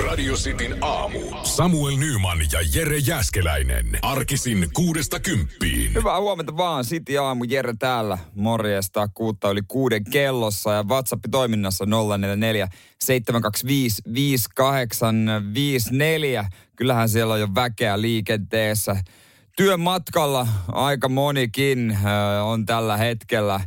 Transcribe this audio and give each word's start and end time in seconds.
Radio 0.00 0.34
Cityn 0.34 0.76
aamu. 0.80 1.20
Samuel 1.42 1.96
Nyman 1.96 2.38
ja 2.52 2.60
Jere 2.74 2.98
Jäskeläinen. 2.98 3.98
Arkisin 4.02 4.68
kuudesta 4.72 5.20
kymppiin. 5.20 5.94
Hyvää 5.94 6.20
huomenta 6.20 6.56
vaan. 6.56 6.84
City 6.84 7.18
aamu 7.18 7.44
Jere 7.44 7.74
täällä. 7.78 8.18
Morjesta. 8.34 9.08
Kuutta 9.08 9.50
yli 9.50 9.62
kuuden 9.68 10.04
kellossa 10.10 10.72
ja 10.72 10.82
WhatsApp 10.82 11.24
toiminnassa 11.30 11.86
044 11.86 12.68
725 13.00 14.02
5854. 14.14 16.44
Kyllähän 16.76 17.08
siellä 17.08 17.34
on 17.34 17.40
jo 17.40 17.48
väkeä 17.54 18.00
liikenteessä. 18.00 18.96
Työmatkalla 19.56 20.46
aika 20.68 21.08
monikin 21.08 21.90
äh, 21.90 22.46
on 22.46 22.66
tällä 22.66 22.96
hetkellä 22.96 23.54
äh, 23.54 23.66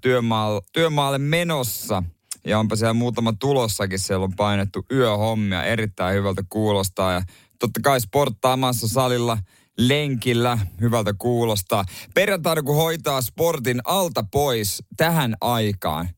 työmaa, 0.00 0.60
työmaalle 0.72 1.18
menossa. 1.18 2.02
Ja 2.46 2.58
onpa 2.58 2.76
siellä 2.76 2.94
muutama 2.94 3.32
tulossakin, 3.32 3.98
siellä 3.98 4.24
on 4.24 4.36
painettu 4.36 4.86
yöhommia, 4.92 5.64
erittäin 5.64 6.14
hyvältä 6.14 6.42
kuulostaa. 6.48 7.12
Ja 7.12 7.22
totta 7.58 7.80
kai 7.82 8.00
sporttaamassa 8.00 8.88
salilla, 8.88 9.38
lenkillä, 9.78 10.58
hyvältä 10.80 11.14
kuulostaa. 11.18 11.84
Perjantaina 12.14 12.62
kun 12.62 12.76
hoitaa 12.76 13.22
sportin 13.22 13.80
alta 13.84 14.24
pois 14.32 14.82
tähän 14.96 15.36
aikaan, 15.40 16.08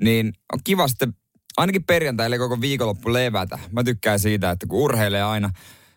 niin 0.00 0.32
on 0.52 0.60
kiva 0.64 0.88
sitten 0.88 1.14
ainakin 1.56 1.84
perjantai, 1.84 2.26
eli 2.26 2.38
koko 2.38 2.60
viikonloppu 2.60 3.12
levätä. 3.12 3.58
Mä 3.72 3.84
tykkään 3.84 4.18
siitä, 4.20 4.50
että 4.50 4.66
kun 4.66 4.80
urheilee 4.80 5.22
aina 5.22 5.50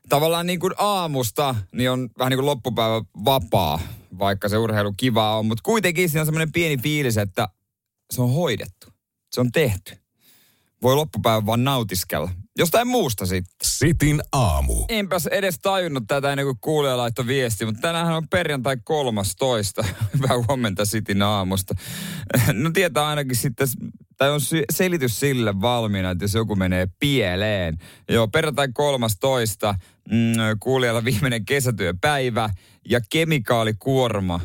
tavallaan 0.09 0.47
niin 0.47 0.59
kuin 0.59 0.73
aamusta, 0.77 1.55
niin 1.71 1.91
on 1.91 2.09
vähän 2.17 2.29
niin 2.29 2.37
kuin 2.37 2.45
loppupäivä 2.45 3.01
vapaa, 3.25 3.79
vaikka 4.19 4.49
se 4.49 4.57
urheilu 4.57 4.93
kivaa 4.97 5.37
on. 5.37 5.45
Mutta 5.45 5.61
kuitenkin 5.63 6.09
siinä 6.09 6.21
on 6.21 6.25
semmoinen 6.25 6.51
pieni 6.51 6.77
fiilis, 6.77 7.17
että 7.17 7.49
se 8.13 8.21
on 8.21 8.33
hoidettu. 8.33 8.87
Se 9.31 9.41
on 9.41 9.51
tehty. 9.51 9.97
Voi 10.81 10.95
loppupäivän 10.95 11.45
vaan 11.45 11.63
nautiskella. 11.63 12.31
Jostain 12.57 12.87
muusta 12.87 13.25
sitten. 13.25 13.55
Sitin 13.63 14.21
aamu. 14.31 14.85
Enpäs 14.89 15.27
edes 15.27 15.59
tajunnut 15.59 16.03
tätä 16.07 16.31
ennen 16.31 16.45
kuin 16.45 16.57
kuulija 16.61 16.97
laittoi 16.97 17.27
viesti, 17.27 17.65
mutta 17.65 17.81
tänään 17.81 18.15
on 18.15 18.27
perjantai 18.29 18.77
13. 18.83 19.83
Hyvää 20.13 20.37
huomenta 20.47 20.85
Sitin 20.85 21.21
aamusta. 21.21 21.75
No 22.53 22.71
tietää 22.71 23.07
ainakin 23.07 23.35
sitten, 23.35 23.67
tai 24.17 24.29
on 24.29 24.39
selitys 24.71 25.19
sille 25.19 25.61
valmiina, 25.61 26.11
että 26.11 26.23
jos 26.23 26.33
joku 26.33 26.55
menee 26.55 26.87
pieleen. 26.99 27.77
Joo, 28.09 28.27
perjantai 28.27 28.67
13. 28.73 29.75
Mm, 30.09 30.15
kuulijalla 30.59 31.05
viimeinen 31.05 31.45
kesätyöpäivä 31.45 32.49
ja 32.89 33.01
kemikaalikuorma 33.09 34.39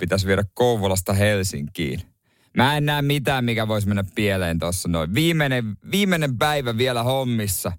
pitäisi 0.00 0.26
viedä 0.26 0.44
Kouvolasta 0.54 1.12
Helsinkiin. 1.12 2.11
Mä 2.56 2.76
en 2.76 2.86
näe 2.86 3.02
mitään, 3.02 3.44
mikä 3.44 3.68
voisi 3.68 3.88
mennä 3.88 4.04
pieleen 4.14 4.58
tuossa 4.58 4.88
noin. 4.88 5.14
Viimeinen, 5.14 5.76
viimeinen 5.90 6.38
päivä 6.38 6.78
vielä 6.78 7.02
hommissa, 7.02 7.72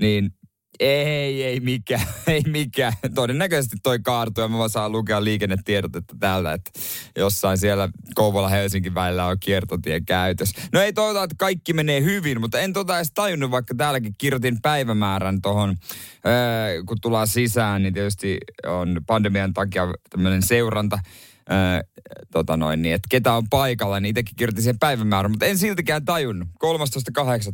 niin 0.00 0.32
ei, 0.80 1.44
ei 1.44 1.60
mikään, 1.60 2.06
ei 2.26 2.42
mikään. 2.46 2.92
Todennäköisesti 3.14 3.76
toi 3.82 3.98
kaartuu 3.98 4.42
ja 4.42 4.48
mä 4.48 4.68
saan 4.68 4.92
lukea 4.92 5.24
liikennetiedotetta 5.24 6.14
tällä, 6.20 6.52
että 6.52 6.70
jossain 7.16 7.58
siellä 7.58 7.88
Kouvola-Helsinki 8.14 8.94
välillä 8.94 9.26
on 9.26 9.36
kiertotie 9.40 10.00
käytös. 10.00 10.52
No 10.72 10.80
ei 10.80 10.92
toivota, 10.92 11.22
että 11.22 11.36
kaikki 11.38 11.72
menee 11.72 12.02
hyvin, 12.02 12.40
mutta 12.40 12.60
en 12.60 12.72
tota 12.72 12.96
edes 12.96 13.12
tajunnut, 13.14 13.50
vaikka 13.50 13.74
täälläkin 13.74 14.14
kirjoitin 14.18 14.58
päivämäärän 14.62 15.42
tuohon, 15.42 15.76
kun 16.86 17.00
tullaan 17.00 17.26
sisään, 17.26 17.82
niin 17.82 17.94
tietysti 17.94 18.38
on 18.66 19.00
pandemian 19.06 19.52
takia 19.52 19.94
tämmöinen 20.10 20.42
seuranta 20.42 20.98
tota 22.32 22.56
noin, 22.56 22.82
niin, 22.82 22.94
että 22.94 23.06
ketä 23.10 23.32
on 23.32 23.44
paikalla, 23.50 24.00
niin 24.00 24.10
itsekin 24.10 24.36
kirjoitin 24.36 24.62
siihen 24.62 24.78
päivämäärän, 24.78 25.30
mutta 25.30 25.46
en 25.46 25.58
siltikään 25.58 26.04
tajunnut. 26.04 26.48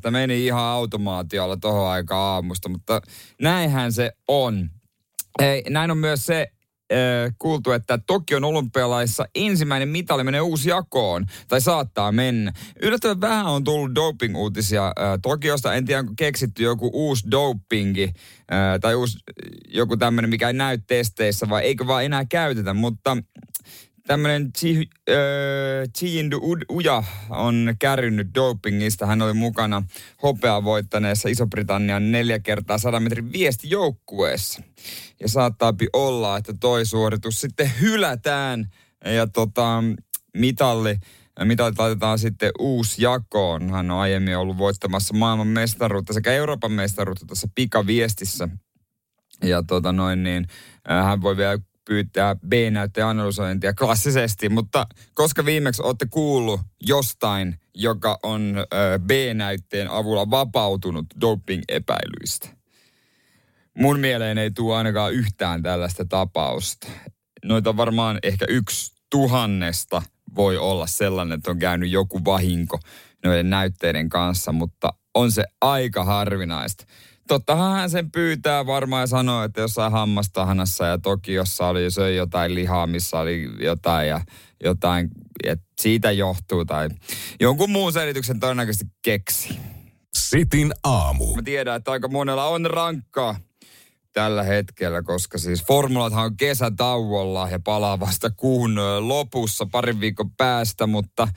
13.8. 0.05 0.11
meni 0.11 0.47
ihan 0.47 0.65
automaatiolla 0.65 1.57
tohon 1.57 1.89
aikaan 1.89 2.35
aamusta, 2.35 2.69
mutta 2.69 3.01
näinhän 3.43 3.93
se 3.93 4.13
on. 4.29 4.71
Hei, 5.41 5.63
näin 5.69 5.91
on 5.91 5.99
myös 5.99 6.27
se, 6.27 6.47
kuultu, 7.39 7.73
että 7.73 7.99
Tokion 8.07 8.45
olympialaissa 8.45 9.25
ensimmäinen 9.35 9.89
mitali 9.89 10.25
menee 10.25 10.41
uusi 10.41 10.69
jakoon, 10.69 11.27
tai 11.49 11.61
saattaa 11.61 12.13
mennä. 12.13 12.53
Yllättävän 12.83 13.21
vähän 13.21 13.47
on 13.47 13.65
tullut 13.65 13.95
doping-uutisia 13.95 14.93
Tokiosta. 15.23 15.75
En 15.75 15.85
tiedä, 15.85 16.01
onko 16.01 16.13
keksitty 16.17 16.63
joku 16.63 16.91
uusi 16.93 17.31
dopingi, 17.31 18.13
tai 18.81 18.95
uusi, 18.95 19.19
joku 19.69 19.97
tämmöinen, 19.97 20.31
mikä 20.31 20.49
ei 20.49 20.55
näy 20.55 20.79
testeissä, 20.87 21.49
vai 21.49 21.63
eikö 21.63 21.87
vaan 21.87 22.05
enää 22.05 22.25
käytetä, 22.25 22.75
mutta 22.75 23.17
tämmöinen 24.07 24.53
Chiyindu 25.99 26.41
Uja 26.71 27.03
on 27.31 27.75
kärrynyt 27.79 28.29
dopingista. 28.35 29.07
Hän 29.07 29.23
oli 29.23 29.33
mukana 29.33 29.83
hopea 30.23 30.65
voittaneessa 30.65 31.29
Iso-Britannian 31.29 32.13
neljä 32.13 32.39
kertaa 32.39 32.79
100 32.79 33.01
metrin 33.01 33.33
viestijoukkueessa. 33.33 34.63
Ja 35.21 35.29
saattaa 35.29 35.75
olla, 35.93 36.37
että 36.37 36.55
toi 36.61 36.87
suoritus 36.87 37.41
sitten 37.41 37.71
hylätään 37.81 38.71
ja 39.05 39.27
tota, 39.27 39.85
mitalli 40.37 40.97
mitalit 41.45 41.79
laitetaan 41.79 42.19
sitten 42.19 42.53
uusi 42.59 43.03
jakoon. 43.03 43.71
Hän 43.71 43.91
on 43.91 43.99
aiemmin 43.99 44.37
ollut 44.37 44.59
voittamassa 44.59 45.15
maailman 45.15 45.47
mestaruutta 45.47 46.13
sekä 46.13 46.33
Euroopan 46.33 46.73
mestaruutta 46.73 47.27
tässä 47.27 47.49
pikaviestissä. 47.55 48.49
Ja 49.43 49.63
tota 49.63 49.93
noin 49.93 50.23
niin, 50.23 50.47
hän 50.89 51.23
voi 51.23 51.37
vielä 51.37 51.59
pyytää 51.85 52.37
B-näytteen 52.49 53.07
analysointia 53.07 53.75
klassisesti, 53.75 54.49
mutta 54.49 54.87
koska 55.15 55.45
viimeksi 55.45 55.83
olette 55.83 56.07
kuullut 56.11 56.61
jostain, 56.87 57.59
joka 57.75 58.19
on 58.23 58.57
B-näytteen 59.07 59.91
avulla 59.91 60.31
vapautunut 60.31 61.07
doping-epäilyistä? 61.21 62.49
Mun 63.79 64.01
mieleen 64.01 64.39
ei 64.39 64.51
tule 64.51 64.77
ainakaan 64.77 65.13
yhtään 65.13 65.63
tällaista 65.63 66.05
tapausta. 66.05 66.87
Noita 67.45 67.77
varmaan 67.77 68.19
ehkä 68.23 68.47
yksi 68.49 68.95
tuhannesta 69.11 70.03
voi 70.37 70.59
olla 70.59 70.87
sellainen, 70.87 71.37
että 71.37 71.51
on 71.51 71.59
käynyt 71.59 71.91
joku 71.91 72.25
vahinko 72.25 72.79
noiden 73.25 73.51
näytteiden 73.51 74.09
kanssa, 74.09 74.53
mutta 74.53 74.93
on 75.15 75.33
se 75.33 75.45
aika 75.61 76.05
harvinaista 76.05 76.85
tottahan 77.29 77.73
hän 77.73 77.91
sen 77.91 78.11
pyytää 78.11 78.67
varmaan 78.67 79.01
ja 79.01 79.07
sanoo, 79.07 79.43
että 79.43 79.61
jossain 79.61 79.93
hammastahanassa 79.93 80.87
ja 80.87 80.99
Tokiossa 80.99 81.67
oli 81.67 81.91
söi 81.91 82.17
jotain 82.17 82.55
lihaa, 82.55 82.87
missä 82.87 83.19
oli 83.19 83.49
jotain 83.61 84.09
ja 84.09 84.21
jotain, 84.65 85.11
että 85.45 85.67
siitä 85.81 86.11
johtuu 86.11 86.65
tai 86.65 86.89
jonkun 87.41 87.71
muun 87.71 87.93
selityksen 87.93 88.41
todennäköisesti 88.41 88.87
keksi. 89.03 89.59
Sitin 90.15 90.73
aamu. 90.85 91.35
Mä 91.37 91.43
tiedän, 91.43 91.77
että 91.77 91.91
aika 91.91 92.09
monella 92.09 92.47
on 92.47 92.67
rankkaa 92.67 93.37
tällä 94.15 94.43
hetkellä, 94.43 95.03
koska 95.03 95.39
siis 95.39 95.65
formulathan 95.67 96.25
on 96.25 96.37
kesätauolla 96.37 97.49
ja 97.51 97.61
palaa 97.61 98.01
vasta 98.01 98.31
kuun 98.31 98.75
lopussa 98.99 99.67
parin 99.67 100.01
viikon 100.01 100.31
päästä, 100.31 100.87
mutta 100.87 101.29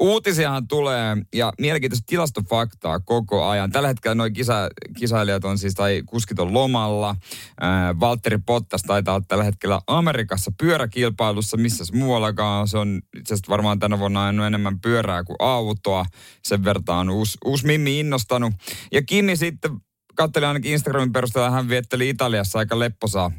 uutisiahan 0.00 0.68
tulee 0.68 1.16
ja 1.34 1.52
mielenkiintoista 1.58 2.06
tilastofaktaa 2.06 3.00
koko 3.00 3.44
ajan. 3.48 3.70
Tällä 3.70 3.88
hetkellä 3.88 4.14
noin 4.14 4.32
kisa, 4.32 4.68
kisailijat 4.98 5.44
on 5.44 5.58
siis, 5.58 5.74
tai 5.74 6.02
kuskit 6.06 6.38
on 6.38 6.54
lomalla. 6.54 7.10
Äh, 7.10 8.00
Valtteri 8.00 8.38
Pottas 8.38 8.82
taitaa 8.82 9.14
olla 9.14 9.24
tällä 9.28 9.44
hetkellä 9.44 9.80
Amerikassa 9.86 10.50
pyöräkilpailussa, 10.58 11.56
missä 11.56 11.84
muuallakaan. 11.92 12.68
Se 12.68 12.78
on 12.78 13.00
itse 13.16 13.34
asiassa 13.34 13.50
varmaan 13.50 13.78
tänä 13.78 13.98
vuonna 13.98 14.22
ajanut 14.22 14.46
enemmän 14.46 14.80
pyörää 14.80 15.24
kuin 15.24 15.36
autoa. 15.38 16.06
Sen 16.42 16.64
vertaan 16.64 17.08
on 17.08 17.14
uusi, 17.14 17.38
uusi 17.44 17.66
Mimmi 17.66 18.00
innostanut. 18.00 18.52
Ja 18.92 19.02
Kimi 19.02 19.36
sitten 19.36 19.70
katselin 20.14 20.48
ainakin 20.48 20.72
Instagramin 20.72 21.12
perusteella, 21.12 21.50
hän 21.50 21.68
vietteli 21.68 22.08
Italiassa 22.08 22.58
aika 22.58 22.78
lepposaa, 22.78 23.32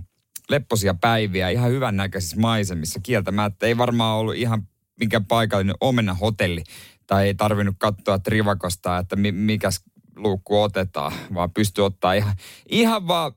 lepposia 0.50 0.94
päiviä 0.94 1.50
ihan 1.50 1.72
hyvän 1.72 1.98
näköisissä 1.98 2.40
maisemissa 2.40 3.00
kieltämättä. 3.04 3.66
Ei 3.66 3.78
varmaan 3.78 4.18
ollut 4.18 4.36
ihan 4.36 4.68
mikään 5.00 5.26
paikallinen 5.26 5.76
omena 5.82 6.14
hotelli 6.14 6.64
tai 7.08 7.28
ei 7.28 7.36
tarvinnut 7.36 7.76
katsoa 7.80 8.20
Trivakosta, 8.20 8.98
että 8.98 9.16
mi- 9.16 9.32
mikäs 9.32 9.84
luukku 10.16 10.62
otetaan, 10.62 11.14
vaan 11.34 11.52
pystyy 11.52 11.86
ottaa 11.86 12.14
ihan, 12.14 12.36
ihan 12.70 13.08
vaan 13.08 13.32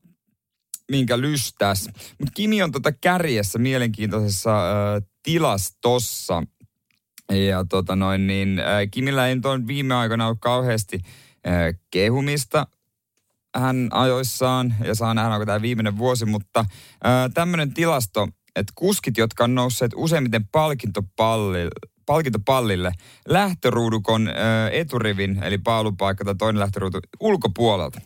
minkä 0.91 1.21
lystäs. 1.21 1.89
Mutta 2.19 2.33
Kimi 2.35 2.63
on 2.63 2.73
tota 2.73 2.93
kärjessä 2.93 3.59
mielenkiintoisessa 3.59 4.71
äh, 4.71 5.03
tilastossa. 5.23 6.43
Ja 7.33 7.65
tota 7.69 7.97
noin 7.97 8.27
niin, 8.27 8.59
äh, 8.59 8.67
Kimillä 8.91 9.27
ei 9.27 9.37
ole 9.45 9.67
viime 9.67 9.95
aikoina 9.95 10.27
ollut 10.27 10.41
kauheasti 10.41 11.01
äh, 11.47 11.81
kehumista 11.91 12.67
hän 13.59 13.89
ajoissaan 13.91 14.75
ja 14.85 14.95
saa 14.95 15.15
nähdä, 15.15 15.35
onko 15.35 15.47
tämä 15.47 15.63
viimeinen 15.63 15.99
vuosi, 15.99 16.25
mutta 16.25 16.65
tämmöinen 17.35 17.75
tilasto, 17.75 18.29
että 18.57 18.73
kuskit, 18.75 19.17
jotka 19.17 19.45
on 19.45 19.55
nousseet 19.55 19.93
useimmiten 19.97 20.49
palkintopallille, 20.49 21.71
palkintopallille 22.07 22.93
lähtöruudukon 23.29 24.29
ö, 24.29 24.33
eturivin, 24.73 25.43
eli 25.43 25.59
paalupaikka 25.59 26.25
tai 26.25 26.35
toinen 26.35 26.61
lähtöruutu 26.61 26.99
ulkopuolelta. 27.21 28.01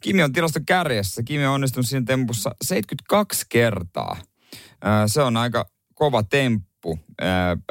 Kimi 0.00 0.22
on 0.22 0.32
tilasto 0.32 0.60
kärjessä. 0.66 1.22
Kimi 1.22 1.46
on 1.46 1.54
onnistunut 1.54 1.86
siinä 1.86 2.06
tempussa 2.06 2.50
72 2.62 3.46
kertaa. 3.48 4.16
Ö, 4.54 4.88
se 5.06 5.22
on 5.22 5.36
aika 5.36 5.66
kova 5.94 6.22
temppu 6.22 6.66
huippu. 6.86 6.98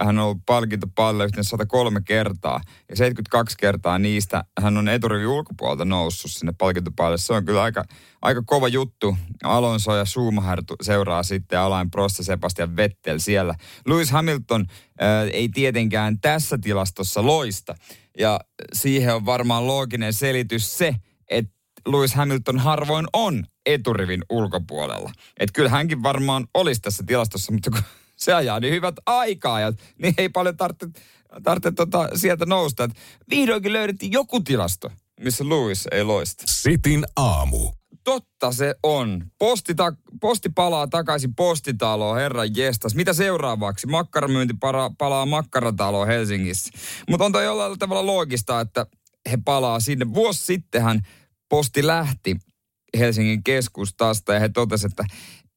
Hän 0.01 0.19
on 0.19 0.19
ollut 0.19 0.37
palkintopallilla 0.45 1.23
yhteensä 1.25 1.49
103 1.49 2.01
kertaa 2.01 2.61
ja 2.89 2.95
72 2.95 3.57
kertaa 3.57 3.99
niistä 3.99 4.43
hän 4.61 4.77
on 4.77 4.89
eturivin 4.89 5.27
ulkopuolelta 5.27 5.85
noussut 5.85 6.31
sinne 6.31 6.53
palkintopallille. 6.57 7.17
Se 7.17 7.33
on 7.33 7.45
kyllä 7.45 7.63
aika, 7.63 7.85
aika 8.21 8.43
kova 8.45 8.67
juttu. 8.67 9.17
Alonso 9.43 9.95
ja 9.95 10.05
Schumacher 10.05 10.63
seuraa 10.81 11.23
sitten 11.23 11.59
Alain 11.59 11.91
Prost 11.91 12.15
Sebastian 12.21 12.75
Vettel 12.75 13.19
siellä. 13.19 13.55
Lewis 13.87 14.11
Hamilton 14.11 14.65
ää, 14.99 15.23
ei 15.23 15.49
tietenkään 15.49 16.19
tässä 16.19 16.57
tilastossa 16.61 17.25
loista. 17.25 17.75
Ja 18.19 18.39
siihen 18.73 19.15
on 19.15 19.25
varmaan 19.25 19.67
looginen 19.67 20.13
selitys 20.13 20.77
se, 20.77 20.95
että 21.29 21.51
Lewis 21.87 22.15
Hamilton 22.15 22.59
harvoin 22.59 23.05
on 23.13 23.43
eturivin 23.65 24.21
ulkopuolella. 24.29 25.11
Että 25.39 25.53
kyllä 25.53 25.69
hänkin 25.69 26.03
varmaan 26.03 26.47
olisi 26.53 26.81
tässä 26.81 27.03
tilastossa, 27.07 27.51
mutta 27.51 27.71
kun 27.71 27.81
se 28.25 28.33
ajaa 28.33 28.59
niin 28.59 28.73
hyvät 28.73 28.95
aikaa 29.05 29.59
ja 29.59 29.73
niin 30.01 30.13
ei 30.17 30.29
paljon 30.29 30.57
tarvitse, 30.57 30.87
tarvitse 31.43 31.71
tota 31.71 32.09
sieltä 32.15 32.45
nousta. 32.45 32.83
Et 32.83 32.91
vihdoinkin 33.29 33.73
löydettiin 33.73 34.11
joku 34.11 34.39
tilasto, 34.39 34.91
missä 35.19 35.43
Lewis 35.49 35.87
ei 35.91 36.03
loista. 36.03 36.43
Sitin 36.47 37.05
aamu. 37.15 37.71
Totta 38.03 38.51
se 38.51 38.75
on. 38.83 39.25
Posti, 39.39 39.75
ta- 39.75 39.95
posti 40.21 40.49
palaa 40.49 40.87
takaisin 40.87 41.35
postitaloon, 41.35 42.17
herran 42.17 42.55
jestas. 42.55 42.95
Mitä 42.95 43.13
seuraavaksi? 43.13 43.87
Makkaramyynti 43.87 44.53
para- 44.53 44.91
palaa 44.97 45.25
makkarataloon 45.25 46.07
Helsingissä. 46.07 46.71
Mutta 47.09 47.25
on 47.25 47.31
toi 47.31 47.45
jollain 47.45 47.79
tavalla 47.79 48.05
loogista, 48.05 48.61
että 48.61 48.85
he 49.31 49.37
palaa 49.45 49.79
sinne. 49.79 50.13
Vuosi 50.13 50.45
sittenhän 50.45 51.01
posti 51.49 51.87
lähti 51.87 52.35
Helsingin 52.97 53.43
keskustasta 53.43 54.33
ja 54.33 54.39
he 54.39 54.49
totesivat, 54.49 54.91
että 54.91 55.05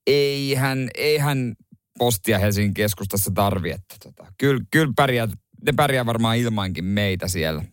eihän, 0.07 0.89
eihän 0.95 1.55
postia 1.99 2.39
Helsingin 2.39 2.75
keskustassa 2.75 3.31
tarvi. 3.35 3.71
Että 3.71 3.97
tota, 4.03 4.33
kyllä, 4.39 4.65
kyllä 4.71 4.93
pärjää, 4.97 5.29
ne 5.67 5.73
pärjää 5.77 6.07
varmaan 6.07 6.37
ilmankin 6.37 6.85
meitä 6.85 7.29
siellä. 7.29 7.65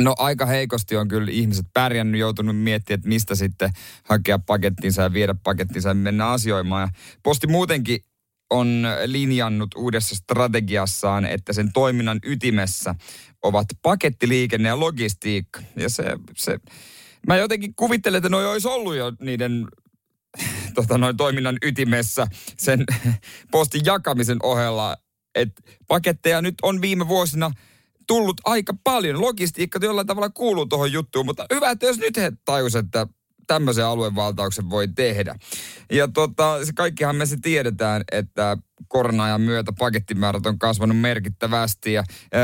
No 0.00 0.14
aika 0.18 0.46
heikosti 0.46 0.96
on 0.96 1.08
kyllä 1.08 1.30
ihmiset 1.30 1.66
pärjännyt, 1.74 2.20
joutunut 2.20 2.56
miettimään, 2.56 2.98
että 2.98 3.08
mistä 3.08 3.34
sitten 3.34 3.70
hakea 4.04 4.38
pakettinsa 4.38 5.02
ja 5.02 5.12
viedä 5.12 5.34
pakettinsa 5.44 5.88
ja 5.88 5.94
mennä 5.94 6.26
asioimaan. 6.26 6.82
Ja 6.82 6.88
posti 7.22 7.46
muutenkin 7.46 7.98
on 8.50 8.86
linjannut 9.06 9.74
uudessa 9.76 10.16
strategiassaan, 10.16 11.24
että 11.24 11.52
sen 11.52 11.72
toiminnan 11.72 12.18
ytimessä 12.22 12.94
ovat 13.42 13.66
pakettiliikenne 13.82 14.68
ja 14.68 14.80
logistiikka. 14.80 15.60
Ja 15.76 15.88
se, 15.88 16.04
se 16.36 16.58
mä 17.26 17.36
jotenkin 17.36 17.74
kuvittelen, 17.74 18.18
että 18.18 18.28
noi 18.28 18.46
olisi 18.46 18.68
ollut 18.68 18.96
jo 18.96 19.12
niiden 19.20 19.66
tota, 20.82 20.98
noin 20.98 21.16
toiminnan 21.16 21.58
ytimessä 21.62 22.26
sen 22.56 22.84
postin 23.52 23.82
jakamisen 23.84 24.38
ohella. 24.42 24.96
Että 25.34 25.62
paketteja 25.88 26.42
nyt 26.42 26.54
on 26.62 26.80
viime 26.80 27.08
vuosina 27.08 27.50
tullut 28.06 28.40
aika 28.44 28.74
paljon. 28.84 29.20
Logistiikka 29.20 29.78
jollain 29.82 30.06
tavalla 30.06 30.30
kuuluu 30.30 30.66
tuohon 30.66 30.92
juttuun, 30.92 31.26
mutta 31.26 31.46
hyvä, 31.54 31.70
että 31.70 31.86
jos 31.86 31.98
nyt 31.98 32.16
he 32.16 32.32
tajus, 32.44 32.76
että 32.76 33.06
tämmöisen 33.46 33.84
aluevaltauksen 33.84 34.70
voi 34.70 34.88
tehdä. 34.88 35.34
Ja 35.92 36.08
tota, 36.08 36.64
se 36.64 36.72
kaikkihan 36.72 37.16
me 37.16 37.26
se 37.26 37.36
tiedetään, 37.42 38.04
että 38.12 38.56
korona 38.88 39.38
myötä 39.38 39.72
pakettimäärät 39.78 40.46
on 40.46 40.58
kasvanut 40.58 41.00
merkittävästi 41.00 41.92
ja 41.92 42.04
öö, 42.34 42.40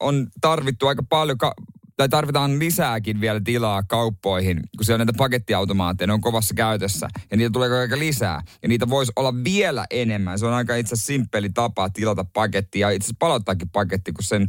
on 0.00 0.26
tarvittu 0.40 0.86
aika 0.86 1.02
paljon 1.02 1.38
ka- 1.38 1.54
tai 2.02 2.08
tarvitaan 2.08 2.58
lisääkin 2.58 3.20
vielä 3.20 3.40
tilaa 3.44 3.82
kauppoihin, 3.82 4.60
kun 4.76 4.84
siellä 4.84 5.02
on 5.02 5.06
näitä 5.06 5.16
pakettiautomaatteja, 5.16 6.06
ne 6.06 6.12
on 6.12 6.20
kovassa 6.20 6.54
käytössä 6.54 7.08
ja 7.30 7.36
niitä 7.36 7.50
tulee 7.52 7.80
aika 7.80 7.98
lisää. 7.98 8.42
Ja 8.62 8.68
niitä 8.68 8.88
voisi 8.88 9.12
olla 9.16 9.34
vielä 9.44 9.86
enemmän. 9.90 10.38
Se 10.38 10.46
on 10.46 10.52
aika 10.52 10.76
itse 10.76 10.96
simppeli 10.96 11.50
tapa 11.50 11.90
tilata 11.90 12.24
paketti 12.32 12.80
ja 12.80 12.90
itse 12.90 13.04
asiassa 13.04 13.16
palottaakin 13.18 13.70
paketti, 13.70 14.12
kun 14.12 14.24
sen 14.24 14.48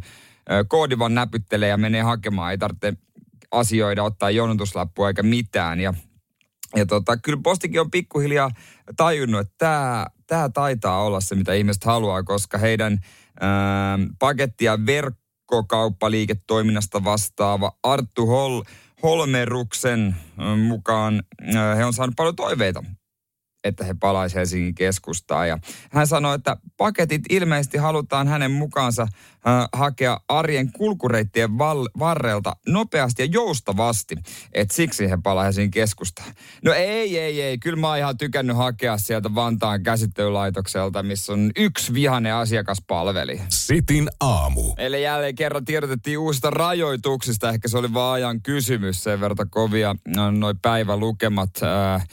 koodi 0.67 0.99
vaan 0.99 1.15
näpyttelee 1.15 1.69
ja 1.69 1.77
menee 1.77 2.01
hakemaan. 2.01 2.51
Ei 2.51 2.57
tarvitse 2.57 2.93
asioida, 3.51 4.03
ottaa 4.03 4.29
jonotuslappua 4.29 5.07
eikä 5.07 5.23
mitään. 5.23 5.79
Ja, 5.79 5.93
ja 6.75 6.85
tota, 6.85 7.17
kyllä 7.17 7.39
postikin 7.43 7.81
on 7.81 7.91
pikkuhiljaa 7.91 8.51
tajunnut, 8.97 9.41
että 9.41 9.53
tämä, 9.57 10.07
tämä 10.27 10.49
taitaa 10.49 11.03
olla 11.03 11.21
se, 11.21 11.35
mitä 11.35 11.53
ihmiset 11.53 11.83
haluaa, 11.83 12.23
koska 12.23 12.57
heidän 12.57 12.99
ää, 13.39 13.99
paketti- 14.19 14.65
ja 14.65 14.77
verkkokauppaliiketoiminnasta 15.53 17.03
vastaava 17.03 17.71
Arttu 17.83 18.25
Hol, 18.25 18.61
Holmeruksen 19.03 20.15
mukaan 20.67 21.23
ää, 21.55 21.75
he 21.75 21.85
on 21.85 21.93
saanut 21.93 22.15
paljon 22.15 22.35
toiveita 22.35 22.83
että 23.63 23.83
he 23.83 23.95
palaisivat 23.99 24.39
Helsingin 24.39 24.75
keskustaan. 24.75 25.47
Ja 25.47 25.57
hän 25.91 26.07
sanoi, 26.07 26.35
että 26.35 26.57
paketit 26.77 27.21
ilmeisesti 27.29 27.77
halutaan 27.77 28.27
hänen 28.27 28.51
mukaansa 28.51 29.01
äh, 29.03 29.09
hakea 29.73 30.19
arjen 30.27 30.71
kulkureittien 30.71 31.57
val- 31.57 31.89
varrelta 31.99 32.55
nopeasti 32.67 33.21
ja 33.21 33.25
joustavasti. 33.25 34.15
Että 34.53 34.73
siksi 34.75 35.09
he 35.09 35.17
palaa 35.23 35.43
Helsingin 35.43 35.71
keskustaan. 35.71 36.33
No 36.63 36.73
ei, 36.73 37.19
ei, 37.19 37.41
ei. 37.41 37.57
Kyllä 37.57 37.77
mä 37.77 37.87
oon 37.87 37.97
ihan 37.97 38.17
tykännyt 38.17 38.57
hakea 38.57 38.97
sieltä 38.97 39.35
Vantaan 39.35 39.83
käsittelylaitokselta, 39.83 41.03
missä 41.03 41.33
on 41.33 41.51
yksi 41.55 41.93
vihane 41.93 42.31
asiakaspalveli. 42.31 43.41
Sitin 43.49 44.09
aamu. 44.19 44.73
Eli 44.77 45.03
jälleen 45.03 45.35
kerran 45.35 45.65
tiedotettiin 45.65 46.17
uusista 46.17 46.49
rajoituksista. 46.49 47.49
Ehkä 47.49 47.67
se 47.67 47.77
oli 47.77 47.93
vaan 47.93 48.13
ajan 48.13 48.41
kysymys 48.41 49.03
sen 49.03 49.19
verran 49.21 49.49
kovia 49.49 49.95
no, 50.07 50.31
noin 50.31 50.59
päivälukemat. 50.61 51.49
Äh, 51.63 52.07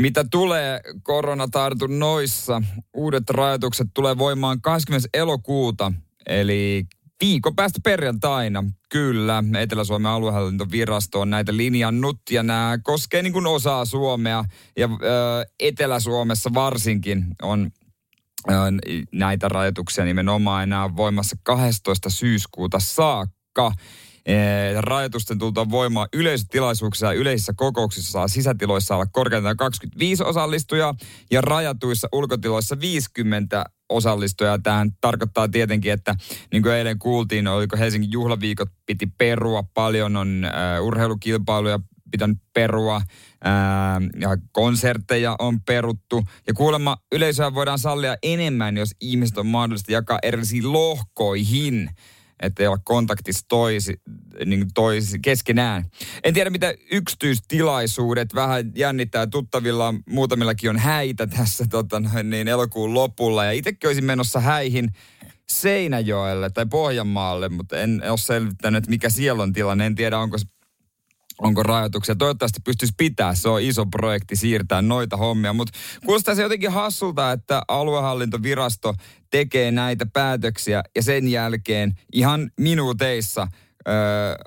mitä 0.00 0.24
tulee 0.30 0.80
koronatartunnoissa, 1.02 2.62
uudet 2.94 3.30
rajoitukset 3.30 3.88
tulee 3.94 4.18
voimaan 4.18 4.60
20. 4.60 5.08
elokuuta, 5.14 5.92
eli 6.26 6.84
viikon 7.20 7.56
päästä 7.56 7.78
perjantaina. 7.84 8.64
Kyllä, 8.90 9.44
Etelä-Suomen 9.58 10.12
aluehallintovirasto 10.12 11.20
on 11.20 11.30
näitä 11.30 11.56
linjannut 11.56 12.20
ja 12.30 12.42
nämä 12.42 12.78
koskee 12.82 13.22
niin 13.22 13.32
kuin 13.32 13.46
osaa 13.46 13.84
Suomea 13.84 14.44
ja 14.76 14.88
ö, 15.02 15.46
Etelä-Suomessa 15.60 16.50
varsinkin 16.54 17.26
on 17.42 17.70
ö, 18.50 18.52
näitä 19.12 19.48
rajoituksia 19.48 20.04
nimenomaan 20.04 20.62
enää 20.62 20.96
voimassa 20.96 21.36
12. 21.42 22.10
syyskuuta 22.10 22.78
saakka. 22.78 23.72
Eh, 24.26 24.74
rajoitusten 24.80 25.38
tultua 25.38 25.70
voimaan 25.70 26.08
yleisötilaisuuksissa 26.12 27.06
ja 27.06 27.12
yleisissä 27.12 27.52
kokouksissa 27.56 28.12
saa 28.12 28.28
sisätiloissa 28.28 28.94
olla 28.94 29.06
korkeintaan 29.12 29.56
25 29.56 30.22
osallistujaa 30.22 30.94
ja 31.30 31.40
rajatuissa 31.40 32.08
ulkotiloissa 32.12 32.80
50 32.80 33.64
osallistujaa. 33.94 34.58
Tähän 34.58 34.90
tarkoittaa 35.00 35.48
tietenkin, 35.48 35.92
että 35.92 36.14
niin 36.52 36.62
kuin 36.62 36.74
eilen 36.74 36.98
kuultiin, 36.98 37.48
oliko 37.48 37.76
Helsingin 37.76 38.12
juhlaviikot 38.12 38.68
piti 38.86 39.06
perua. 39.18 39.62
Paljon 39.74 40.16
on 40.16 40.46
uh, 40.80 40.86
urheilukilpailuja 40.86 41.78
pitänyt 42.10 42.38
perua 42.54 43.02
ää, 43.44 44.00
ja 44.20 44.28
konsertteja 44.52 45.36
on 45.38 45.60
peruttu. 45.60 46.22
Ja 46.46 46.54
kuulemma 46.54 46.96
yleisöä 47.12 47.54
voidaan 47.54 47.78
sallia 47.78 48.16
enemmän, 48.22 48.76
jos 48.76 48.94
ihmiset 49.00 49.38
on 49.38 49.46
mahdollista 49.46 49.92
jakaa 49.92 50.18
erillisiin 50.22 50.72
lohkoihin 50.72 51.90
että 52.44 52.62
ei 52.62 52.66
ole 52.66 52.78
kontaktissa 52.84 53.44
toisi, 53.48 54.00
niin 54.44 54.66
toisi 54.74 55.18
keskenään. 55.18 55.84
En 56.24 56.34
tiedä, 56.34 56.50
mitä 56.50 56.74
yksityistilaisuudet 56.90 58.34
vähän 58.34 58.72
jännittää. 58.74 59.26
Tuttavilla 59.26 59.94
muutamillakin 60.08 60.70
on 60.70 60.78
häitä 60.78 61.26
tässä 61.26 61.64
tota, 61.70 62.02
niin 62.22 62.48
elokuun 62.48 62.94
lopulla. 62.94 63.44
Ja 63.44 63.52
itsekin 63.52 63.88
olisin 63.88 64.04
menossa 64.04 64.40
häihin 64.40 64.90
Seinäjoelle 65.48 66.50
tai 66.50 66.66
Pohjanmaalle, 66.66 67.48
mutta 67.48 67.78
en 67.78 68.02
ole 68.08 68.18
selvittänyt, 68.18 68.88
mikä 68.88 69.10
siellä 69.10 69.42
on 69.42 69.52
tilanne. 69.52 69.86
En 69.86 69.94
tiedä, 69.94 70.18
onko 70.18 70.36
onko 71.38 71.62
rajoituksia. 71.62 72.14
Toivottavasti 72.14 72.60
pystyisi 72.64 72.94
pitää, 72.96 73.34
se 73.34 73.48
on 73.48 73.62
iso 73.62 73.86
projekti 73.86 74.36
siirtää 74.36 74.82
noita 74.82 75.16
hommia. 75.16 75.52
Mutta 75.52 75.78
kuulostaa 76.06 76.34
se 76.34 76.42
jotenkin 76.42 76.72
hassulta, 76.72 77.32
että 77.32 77.62
aluehallintovirasto 77.68 78.94
tekee 79.30 79.70
näitä 79.70 80.06
päätöksiä 80.12 80.82
ja 80.96 81.02
sen 81.02 81.28
jälkeen 81.28 81.92
ihan 82.12 82.50
minuuteissa 82.60 83.48
ö, 83.88 83.90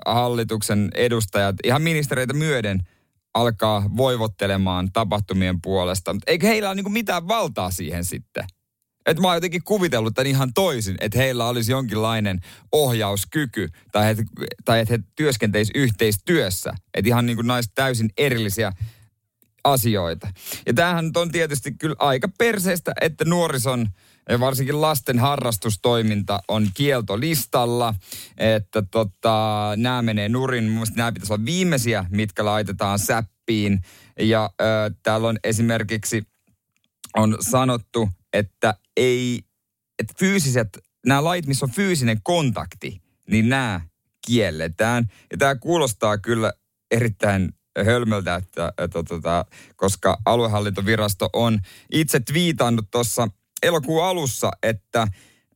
hallituksen 0.06 0.90
edustajat, 0.94 1.56
ihan 1.64 1.82
ministereitä 1.82 2.34
myöden, 2.34 2.80
alkaa 3.34 3.90
voivottelemaan 3.96 4.92
tapahtumien 4.92 5.60
puolesta. 5.62 6.16
Eikö 6.26 6.46
heillä 6.46 6.68
ole 6.68 6.74
niinku 6.74 6.90
mitään 6.90 7.28
valtaa 7.28 7.70
siihen 7.70 8.04
sitten? 8.04 8.44
Että 9.10 9.20
mä 9.20 9.28
oon 9.28 9.36
jotenkin 9.36 9.64
kuvitellut 9.64 10.14
tämän 10.14 10.26
ihan 10.26 10.52
toisin, 10.54 10.96
että 11.00 11.18
heillä 11.18 11.46
olisi 11.46 11.72
jonkinlainen 11.72 12.40
ohjauskyky 12.72 13.68
tai, 13.92 14.10
että, 14.10 14.22
tai 14.64 14.80
että 14.80 14.94
he 14.94 15.00
työskenteisivät 15.16 15.76
yhteistyössä. 15.76 16.74
Että 16.94 17.08
ihan 17.08 17.26
niin 17.26 17.36
kuin 17.36 17.46
naiset 17.46 17.72
täysin 17.74 18.10
erillisiä 18.18 18.72
asioita. 19.64 20.28
Ja 20.66 20.74
tämähän 20.74 21.10
on 21.16 21.32
tietysti 21.32 21.72
kyllä 21.72 21.96
aika 21.98 22.28
perseestä, 22.38 22.92
että 23.00 23.24
nuorison 23.24 23.88
ja 24.28 24.40
varsinkin 24.40 24.80
lasten 24.80 25.18
harrastustoiminta 25.18 26.40
on 26.48 26.68
kieltolistalla, 26.74 27.94
että 28.36 28.82
tota, 28.90 29.72
nämä 29.76 30.02
menee 30.02 30.28
nurin. 30.28 30.68
Mun 30.70 30.86
nämä 30.96 31.12
pitäisi 31.12 31.32
olla 31.32 31.44
viimeisiä, 31.44 32.04
mitkä 32.10 32.44
laitetaan 32.44 32.98
säppiin. 32.98 33.80
Ja 34.20 34.44
äh, 34.44 34.96
täällä 35.02 35.28
on 35.28 35.38
esimerkiksi 35.44 36.22
on 37.16 37.36
sanottu, 37.40 38.08
että 38.38 38.74
ei 38.96 39.42
että 39.98 40.14
fyysiset, 40.18 40.78
nämä 41.06 41.24
lait, 41.24 41.46
missä 41.46 41.66
on 41.66 41.70
fyysinen 41.70 42.22
kontakti, 42.22 43.02
niin 43.30 43.48
nämä 43.48 43.80
kielletään. 44.26 45.04
Ja 45.30 45.36
tämä 45.38 45.54
kuulostaa 45.54 46.18
kyllä 46.18 46.52
erittäin 46.90 47.52
hölmöltä, 47.84 48.34
että, 48.34 48.72
että, 48.78 48.98
että, 48.98 49.44
koska 49.76 50.18
aluehallintovirasto 50.26 51.28
on 51.32 51.58
itse 51.92 52.20
twiitannut 52.20 52.90
tuossa 52.90 53.28
elokuun 53.62 54.04
alussa, 54.04 54.50
että 54.62 55.08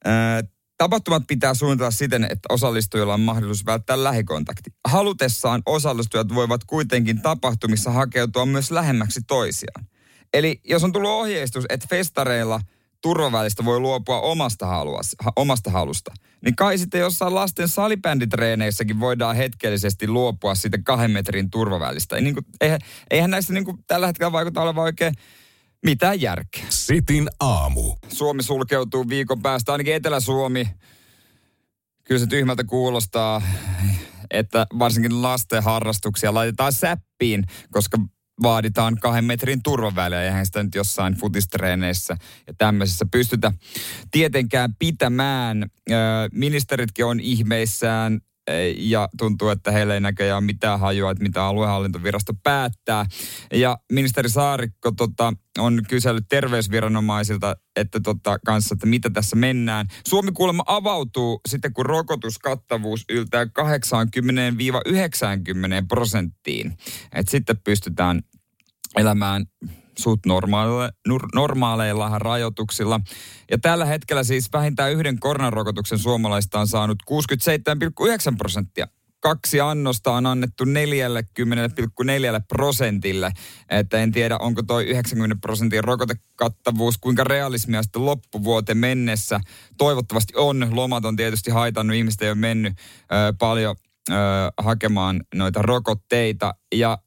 ää, 0.05 0.43
Tapahtumat 0.83 1.23
pitää 1.27 1.55
suunnitella 1.55 1.91
siten, 1.91 2.25
että 2.25 2.47
osallistujilla 2.49 3.15
on 3.15 3.21
mahdollisuus 3.21 3.67
välttää 3.67 4.05
lähikontakti. 4.05 4.71
Halutessaan 4.85 5.63
osallistujat 5.67 6.35
voivat 6.35 6.65
kuitenkin 6.65 7.23
tapahtumissa 7.23 7.91
hakeutua 7.91 8.47
myös 8.47 8.71
lähemmäksi 8.71 9.21
toisiaan. 9.27 9.87
Eli 10.33 10.61
jos 10.65 10.85
on 10.85 10.93
tullut 10.93 11.11
ohjeistus, 11.11 11.65
että 11.69 11.87
festareilla 11.91 12.61
turvavälistä 13.03 13.65
voi 13.65 13.81
luopua 13.81 14.21
omasta, 14.21 14.67
haluas, 14.67 15.17
omasta 15.37 15.71
halusta, 15.71 16.15
niin 16.45 16.57
kai 16.57 16.79
sitten 16.79 17.01
jossain 17.01 17.35
lasten 17.35 17.69
salibänditreeneissäkin 17.69 19.01
voidaan 19.01 19.37
hetkellisesti 19.37 20.09
luopua 20.09 20.55
siitä 20.55 20.79
kahden 20.85 21.11
metrin 21.11 21.51
turvavälistä. 21.51 22.17
Ei, 22.17 22.23
niin 22.23 22.35
kuin, 22.35 22.47
eihän, 22.61 22.81
eihän 23.11 23.31
näistä 23.31 23.53
niin 23.53 23.65
kuin 23.65 23.79
tällä 23.87 24.07
hetkellä 24.07 24.33
vaikuta 24.33 24.63
olevan 24.63 24.85
oikein 24.85 25.15
mitään 25.85 26.21
järkeä. 26.21 26.65
Sitin 26.69 27.29
aamu. 27.41 27.95
Suomi 28.09 28.43
sulkeutuu 28.43 29.09
viikon 29.09 29.43
päästä, 29.43 29.73
ainakin 29.73 29.95
Etelä-Suomi. 29.95 30.69
Kyllä 32.05 32.19
se 32.19 32.27
tyhmältä 32.27 32.65
kuulostaa, 32.65 33.43
että 34.31 34.67
varsinkin 34.79 35.23
lasten 35.23 35.63
harrastuksia 35.63 36.35
laitetaan 36.35 36.73
säppiin, 36.73 37.45
koska 37.71 37.99
vaaditaan 38.43 38.97
kahden 39.01 39.25
metrin 39.25 39.63
turvaväliä. 39.63 40.23
Eihän 40.23 40.47
sitä 40.47 40.63
nyt 40.63 40.75
jossain 40.75 41.15
futistreeneissä 41.15 42.17
ja 42.47 42.55
tämmöisissä 42.59 43.07
pystytä 43.13 43.53
tietenkään 44.11 44.75
pitämään. 44.79 45.67
Ministeritkin 46.33 47.05
on 47.05 47.21
ihmeissään 47.21 48.21
ja 48.77 49.09
tuntuu, 49.19 49.49
että 49.49 49.71
heillä 49.71 49.95
ei 49.95 50.01
näköjään 50.01 50.45
mitään 50.45 50.81
hajua, 50.81 51.11
että 51.11 51.23
mitä 51.23 51.45
aluehallintovirasto 51.45 52.33
päättää. 52.43 53.07
Ja 53.53 53.79
ministeri 53.93 54.29
Saarikko 54.29 54.93
tota, 54.93 55.33
on 55.59 55.83
kysellyt 55.89 56.25
terveysviranomaisilta 56.29 57.57
että 57.77 58.01
tota, 58.01 58.39
kanssa, 58.47 58.75
että 58.75 58.87
mitä 58.87 59.11
tässä 59.11 59.37
mennään. 59.37 59.87
Suomi 60.09 60.33
kuulemma 60.33 60.63
avautuu 60.67 61.41
sitten, 61.49 61.73
kun 61.73 61.87
rokotuskattavuus 61.87 63.05
yltää 63.09 63.45
80-90 63.45 63.49
prosenttiin. 65.89 66.77
Et 67.13 67.29
sitten 67.29 67.57
pystytään 67.65 68.23
elämään 68.97 69.47
suht 69.99 70.27
normaaleilla, 70.27 70.91
normaaleilla 71.35 72.19
rajoituksilla. 72.19 73.01
Ja 73.51 73.59
tällä 73.59 73.85
hetkellä 73.85 74.25
siis 74.25 74.53
vähintään 74.53 74.93
yhden 74.93 75.21
koronarokotuksen 75.21 75.99
suomalaista 75.99 76.61
on 76.61 76.69
saanut 76.69 76.99
67,9 77.11 78.37
prosenttia 78.39 78.89
kaksi 79.23 79.61
annosta 79.61 80.13
on 80.13 80.27
annettu 80.27 80.65
40,4 80.65 80.71
prosentille. 82.49 83.33
Että 83.69 83.99
en 83.99 84.13
tiedä, 84.13 84.39
onko 84.39 84.63
toi 84.63 84.85
90 84.85 85.37
prosentin 85.41 85.85
rokotekattavuus, 85.85 86.99
kuinka 86.99 87.25
realismia 87.25 87.83
sitten 87.83 88.07
loppuvuoteen 88.07 88.79
mennessä. 88.79 89.41
Toivottavasti 89.79 90.33
on. 90.37 90.69
Lomat 90.71 91.05
on 91.05 91.17
tietysti 91.17 91.51
haitannut. 91.51 91.97
Ihmiset 91.97 92.23
ei 92.23 92.29
ole 92.29 92.35
mennyt 92.35 92.75
ö, 92.79 93.35
paljon 93.39 93.77
ö, 94.11 94.15
hakemaan 94.59 95.21
noita 95.35 95.63
rokotteita. 95.63 96.55
Ja 96.75 96.99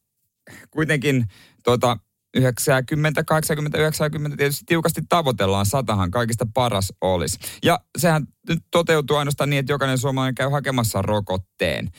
kuitenkin 0.72 1.25
tuota, 1.65 1.98
90, 2.36 3.24
80, 3.24 3.77
90 3.77 4.38
tietysti 4.38 4.63
tiukasti 4.65 5.01
tavoitellaan. 5.10 5.65
Satahan 5.65 6.12
kaikista 6.12 6.45
paras 6.53 6.93
olisi. 7.01 7.38
Ja 7.63 7.79
sehän 7.98 8.27
nyt 8.50 8.60
toteutuu 8.72 9.17
ainoastaan 9.17 9.50
niin, 9.50 9.60
että 9.60 9.72
jokainen 9.72 9.98
suomalainen 9.98 10.36
käy 10.36 10.50
hakemassa 10.50 11.01
rokotteen. 11.01 11.89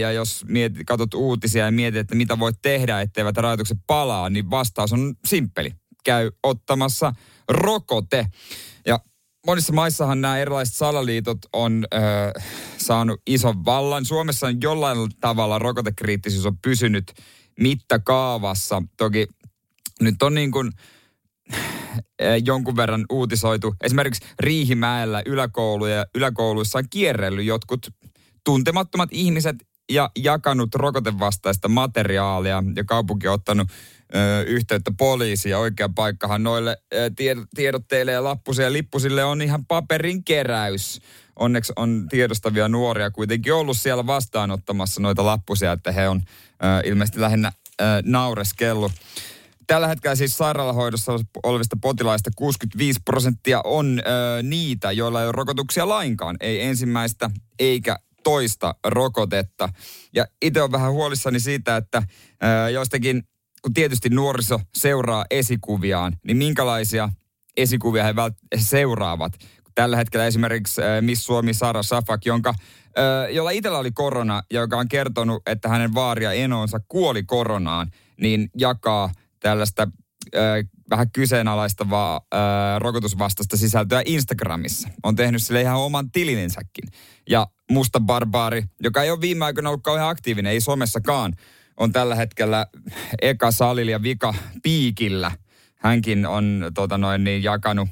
Ja 0.00 0.12
jos 0.12 0.44
mietit, 0.48 0.86
katsot 0.86 1.14
uutisia 1.14 1.64
ja 1.64 1.72
mietit, 1.72 2.00
että 2.00 2.14
mitä 2.14 2.38
voit 2.38 2.56
tehdä, 2.62 3.00
etteivät 3.00 3.36
rajoitukset 3.36 3.78
palaa, 3.86 4.30
niin 4.30 4.50
vastaus 4.50 4.92
on 4.92 5.14
simppeli. 5.26 5.72
Käy 6.04 6.30
ottamassa 6.42 7.12
rokote. 7.48 8.26
Ja 8.86 9.00
monissa 9.46 9.72
maissahan 9.72 10.20
nämä 10.20 10.38
erilaiset 10.38 10.74
salaliitot 10.74 11.38
on 11.52 11.84
ö, 11.94 11.98
saanut 12.76 13.20
ison 13.26 13.64
vallan. 13.64 14.04
Suomessa 14.04 14.46
on 14.46 14.60
jollain 14.60 14.98
tavalla 15.20 15.58
rokotekriittisyys 15.58 16.46
on 16.46 16.58
pysynyt 16.58 17.12
mittakaavassa. 17.60 18.82
Toki 18.96 19.26
nyt 20.00 20.22
on 20.22 20.34
niin 20.34 20.50
kuin 20.50 20.72
eh, 22.18 22.42
jonkun 22.44 22.76
verran 22.76 23.06
uutisoitu. 23.10 23.74
Esimerkiksi 23.82 24.26
Riihimäellä 24.40 25.22
yläkouluja, 25.26 26.06
yläkouluissa 26.14 26.78
on 26.78 26.84
kierrellyt 26.90 27.46
jotkut 27.46 27.86
tuntemattomat 28.44 29.08
ihmiset 29.12 29.56
ja 29.92 30.10
jakanut 30.18 30.74
rokotevastaista 30.74 31.68
materiaalia 31.68 32.62
ja 32.76 32.84
kaupunki 32.84 33.28
on 33.28 33.34
ottanut 33.34 33.68
ö, 34.14 34.42
yhteyttä 34.42 34.92
poliisiin 34.98 35.50
ja 35.50 35.58
oikea 35.58 35.88
paikkahan 35.94 36.42
noille 36.42 36.76
ö, 36.94 37.10
tiedotteille 37.56 38.12
ja 38.12 38.24
lappusia 38.24 38.64
ja 38.64 38.72
lippusille 38.72 39.24
on 39.24 39.42
ihan 39.42 39.66
paperin 39.66 40.24
keräys. 40.24 41.00
Onneksi 41.38 41.72
on 41.76 42.06
tiedostavia 42.10 42.68
nuoria 42.68 43.10
kuitenkin 43.10 43.54
ollut 43.54 43.76
siellä 43.76 44.06
vastaanottamassa 44.06 45.00
noita 45.00 45.26
lappusia, 45.26 45.72
että 45.72 45.92
he 45.92 46.08
on 46.08 46.22
ö, 46.26 46.88
ilmeisesti 46.88 47.20
lähinnä 47.20 47.52
ö, 47.80 47.84
naureskellut. 48.04 48.92
Tällä 49.66 49.88
hetkellä 49.88 50.14
siis 50.14 50.38
sairaalahoidossa 50.38 51.12
olevista 51.42 51.76
potilaista 51.80 52.30
65 52.36 53.00
prosenttia 53.04 53.60
on 53.64 54.00
ö, 54.00 54.42
niitä, 54.42 54.92
joilla 54.92 55.20
ei 55.20 55.26
ole 55.26 55.32
rokotuksia 55.32 55.88
lainkaan. 55.88 56.36
Ei 56.40 56.62
ensimmäistä 56.62 57.30
eikä 57.58 57.96
toista 58.24 58.74
rokotetta. 58.86 59.68
Ja 60.14 60.26
itse 60.42 60.60
olen 60.60 60.72
vähän 60.72 60.92
huolissani 60.92 61.40
siitä, 61.40 61.76
että 61.76 62.02
ö, 62.66 62.70
joistakin, 62.70 63.22
kun 63.62 63.74
tietysti 63.74 64.08
nuoriso 64.08 64.60
seuraa 64.76 65.24
esikuviaan, 65.30 66.16
niin 66.24 66.36
minkälaisia 66.36 67.08
esikuvia 67.56 68.04
he, 68.04 68.12
vält- 68.12 68.58
he 68.58 68.62
seuraavat. 68.62 69.32
Tällä 69.76 69.96
hetkellä 69.96 70.26
esimerkiksi 70.26 70.82
ö, 70.82 71.00
Miss 71.00 71.24
Suomi 71.24 71.54
Sara 71.54 71.82
Safak, 71.82 72.26
jonka 72.26 72.54
jolla 73.30 73.50
itsellä 73.50 73.78
oli 73.78 73.92
korona 73.92 74.42
ja 74.52 74.60
joka 74.60 74.78
on 74.78 74.88
kertonut, 74.88 75.42
että 75.46 75.68
hänen 75.68 75.94
vaaria 75.94 76.32
enonsa 76.32 76.80
kuoli 76.88 77.22
koronaan, 77.22 77.90
niin 78.20 78.50
jakaa 78.58 79.12
tällaista 79.40 79.88
äh, 80.36 80.40
vähän 80.90 81.10
kyseenalaistavaa 81.10 82.20
äh, 82.34 82.40
rokotusvastasta 82.78 83.56
sisältöä 83.56 84.02
Instagramissa. 84.04 84.88
On 85.02 85.16
tehnyt 85.16 85.42
sille 85.42 85.60
ihan 85.60 85.76
oman 85.76 86.10
tilininsäkin. 86.10 86.84
Ja 87.28 87.46
Musta 87.70 88.00
Barbaari, 88.00 88.62
joka 88.82 89.02
ei 89.02 89.10
ole 89.10 89.20
viime 89.20 89.44
aikoina 89.44 89.68
ollut 89.70 89.82
kauhean 89.82 90.08
aktiivinen, 90.08 90.52
ei 90.52 90.60
somessakaan, 90.60 91.32
on 91.76 91.92
tällä 91.92 92.14
hetkellä 92.14 92.66
eka 93.22 93.50
salilla 93.50 93.90
ja 93.90 94.02
vika 94.02 94.34
piikillä. 94.62 95.32
Hänkin 95.74 96.26
on 96.26 96.70
tota 96.74 96.98
noin, 96.98 97.24
niin, 97.24 97.42
jakanut 97.42 97.88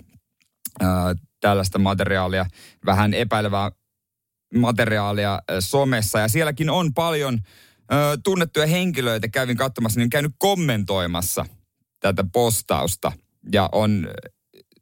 äh, 0.83 0.89
tällaista 1.45 1.79
materiaalia, 1.79 2.47
vähän 2.87 3.15
epäilevää 3.15 3.71
materiaalia 4.55 5.41
somessa. 5.61 6.19
Ja 6.19 6.29
sielläkin 6.29 6.71
on 6.71 6.95
paljon 6.95 7.39
ö, 7.93 7.95
tunnettuja 8.25 8.67
henkilöitä 8.67 9.29
kävin 9.29 9.57
katsomassa, 9.57 10.01
niin 10.01 10.11
käynyt 10.11 10.33
kommentoimassa 10.39 11.47
tätä 12.01 12.25
postausta 12.33 13.13
ja 13.53 13.69
on 13.73 14.09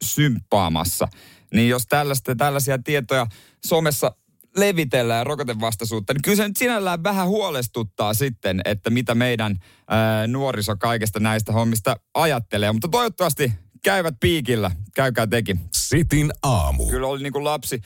symppaamassa. 0.04 1.08
Niin 1.54 1.68
jos 1.68 1.86
tällaista, 1.86 2.36
tällaisia 2.36 2.78
tietoja 2.78 3.26
somessa 3.66 4.14
levitellään 4.56 5.26
rokotevastaisuutta, 5.26 6.14
niin 6.14 6.22
kyllä 6.22 6.36
se 6.36 6.48
nyt 6.48 6.56
sinällään 6.56 7.02
vähän 7.02 7.28
huolestuttaa 7.28 8.14
sitten, 8.14 8.60
että 8.64 8.90
mitä 8.90 9.14
meidän 9.14 9.58
ää, 9.88 10.26
nuoriso 10.26 10.76
kaikesta 10.76 11.20
näistä 11.20 11.52
hommista 11.52 11.96
ajattelee. 12.14 12.72
Mutta 12.72 12.88
toivottavasti 12.88 13.52
käyvät 13.84 14.14
piikillä. 14.20 14.70
Käykää 14.94 15.26
tekin. 15.26 15.60
Sitin 15.74 16.32
aamu. 16.42 16.86
Kyllä 16.86 17.06
oli 17.06 17.22
niin 17.22 17.32
kuin 17.32 17.44
lapsi, 17.44 17.80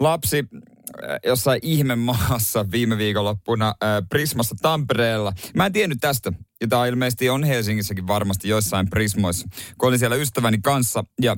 lapsi 0.00 0.38
äh, 0.38 1.18
jossain 1.24 1.60
ihmemaassa 1.62 2.70
viime 2.70 2.98
viikonloppuna 2.98 3.68
äh, 3.68 3.88
Prismassa 4.08 4.54
Tampereella. 4.62 5.32
Mä 5.54 5.66
en 5.66 5.72
tiennyt 5.72 5.98
tästä. 6.00 6.32
Ja 6.60 6.68
tämä 6.68 6.86
ilmeisesti 6.86 7.30
on 7.30 7.44
Helsingissäkin 7.44 8.06
varmasti 8.06 8.48
joissain 8.48 8.90
Prismoissa. 8.90 9.48
Kun 9.78 9.88
olin 9.88 9.98
siellä 9.98 10.16
ystäväni 10.16 10.58
kanssa 10.62 11.04
ja 11.22 11.36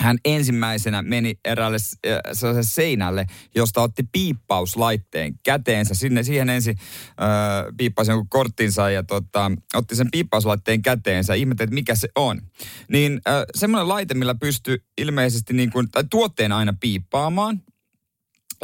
hän 0.00 0.18
ensimmäisenä 0.24 1.02
meni 1.02 1.38
eräälle 1.44 1.76
äh, 2.06 2.20
seinälle, 2.60 3.26
josta 3.54 3.82
otti 3.82 4.02
piippauslaitteen 4.12 5.38
käteensä. 5.42 5.94
Sinne 5.94 6.22
siihen 6.22 6.48
ensin 6.48 6.76
äh, 6.78 7.76
piippasi 7.76 8.10
jonkun 8.10 8.28
korttinsa 8.28 8.90
ja 8.90 9.02
tota, 9.02 9.52
otti 9.74 9.96
sen 9.96 10.10
piippauslaitteen 10.10 10.82
käteensä. 10.82 11.34
Ihmetteli, 11.34 11.64
että 11.64 11.74
mikä 11.74 11.94
se 11.94 12.08
on. 12.16 12.40
Niin 12.88 13.20
äh, 13.28 13.42
semmoinen 13.54 13.88
laite, 13.88 14.14
millä 14.14 14.34
pystyy 14.34 14.84
ilmeisesti 14.98 15.52
niin 15.52 15.70
kuin, 15.70 15.90
tai 15.90 16.04
tuotteen 16.10 16.52
aina 16.52 16.74
piippaamaan. 16.80 17.62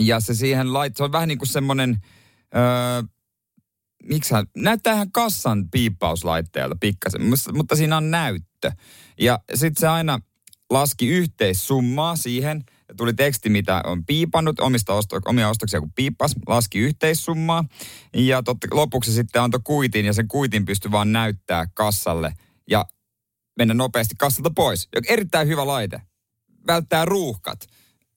Ja 0.01 0.21
se 0.21 0.35
siihen 0.35 0.73
laitteen, 0.73 0.97
se 0.97 1.05
on 1.05 1.13
vähän 1.13 1.29
niin 1.29 1.39
kuin 1.39 1.49
semmoinen... 1.49 1.91
Äh, 2.57 3.09
miksi 4.03 4.35
näyttää 4.57 4.95
ihan 4.95 5.13
kassan 5.13 5.71
piippauslaitteelta 5.71 6.77
pikkasen, 6.81 7.21
mutta 7.53 7.77
siinä 7.77 7.97
on 7.97 8.11
näyttö. 8.11 8.73
Ja 9.21 9.39
sitten 9.55 9.81
se 9.81 9.89
aina 9.89 10.21
laski 10.71 11.09
yhteissummaa 11.09 12.17
siihen, 12.17 12.65
tuli 12.97 13.15
teksti, 13.15 13.49
mitä 13.49 13.83
on 13.85 14.07
piipannut, 14.07 14.61
omista 14.61 14.95
osto, 14.95 15.21
omia 15.25 15.49
ostoksia 15.49 15.81
kun 15.81 15.93
piippas, 15.93 16.35
laski 16.47 16.79
yhteissummaa. 16.79 17.65
Ja 18.15 18.43
totta, 18.43 18.67
lopuksi 18.71 19.13
sitten 19.13 19.43
antoi 19.43 19.61
kuitin 19.65 20.07
ja 20.07 20.13
sen 20.13 20.29
kuitin 20.29 20.65
pystyi 20.65 20.91
vaan 20.91 21.13
näyttää 21.13 21.67
kassalle 21.75 22.33
ja 22.71 22.87
mennä 23.59 23.75
nopeasti 23.75 24.15
kassalta 24.19 24.51
pois. 24.51 24.89
Erittäin 25.09 25.49
hyvä 25.49 25.67
laite. 25.67 26.03
Välttää 26.67 27.05
ruuhkat. 27.05 27.67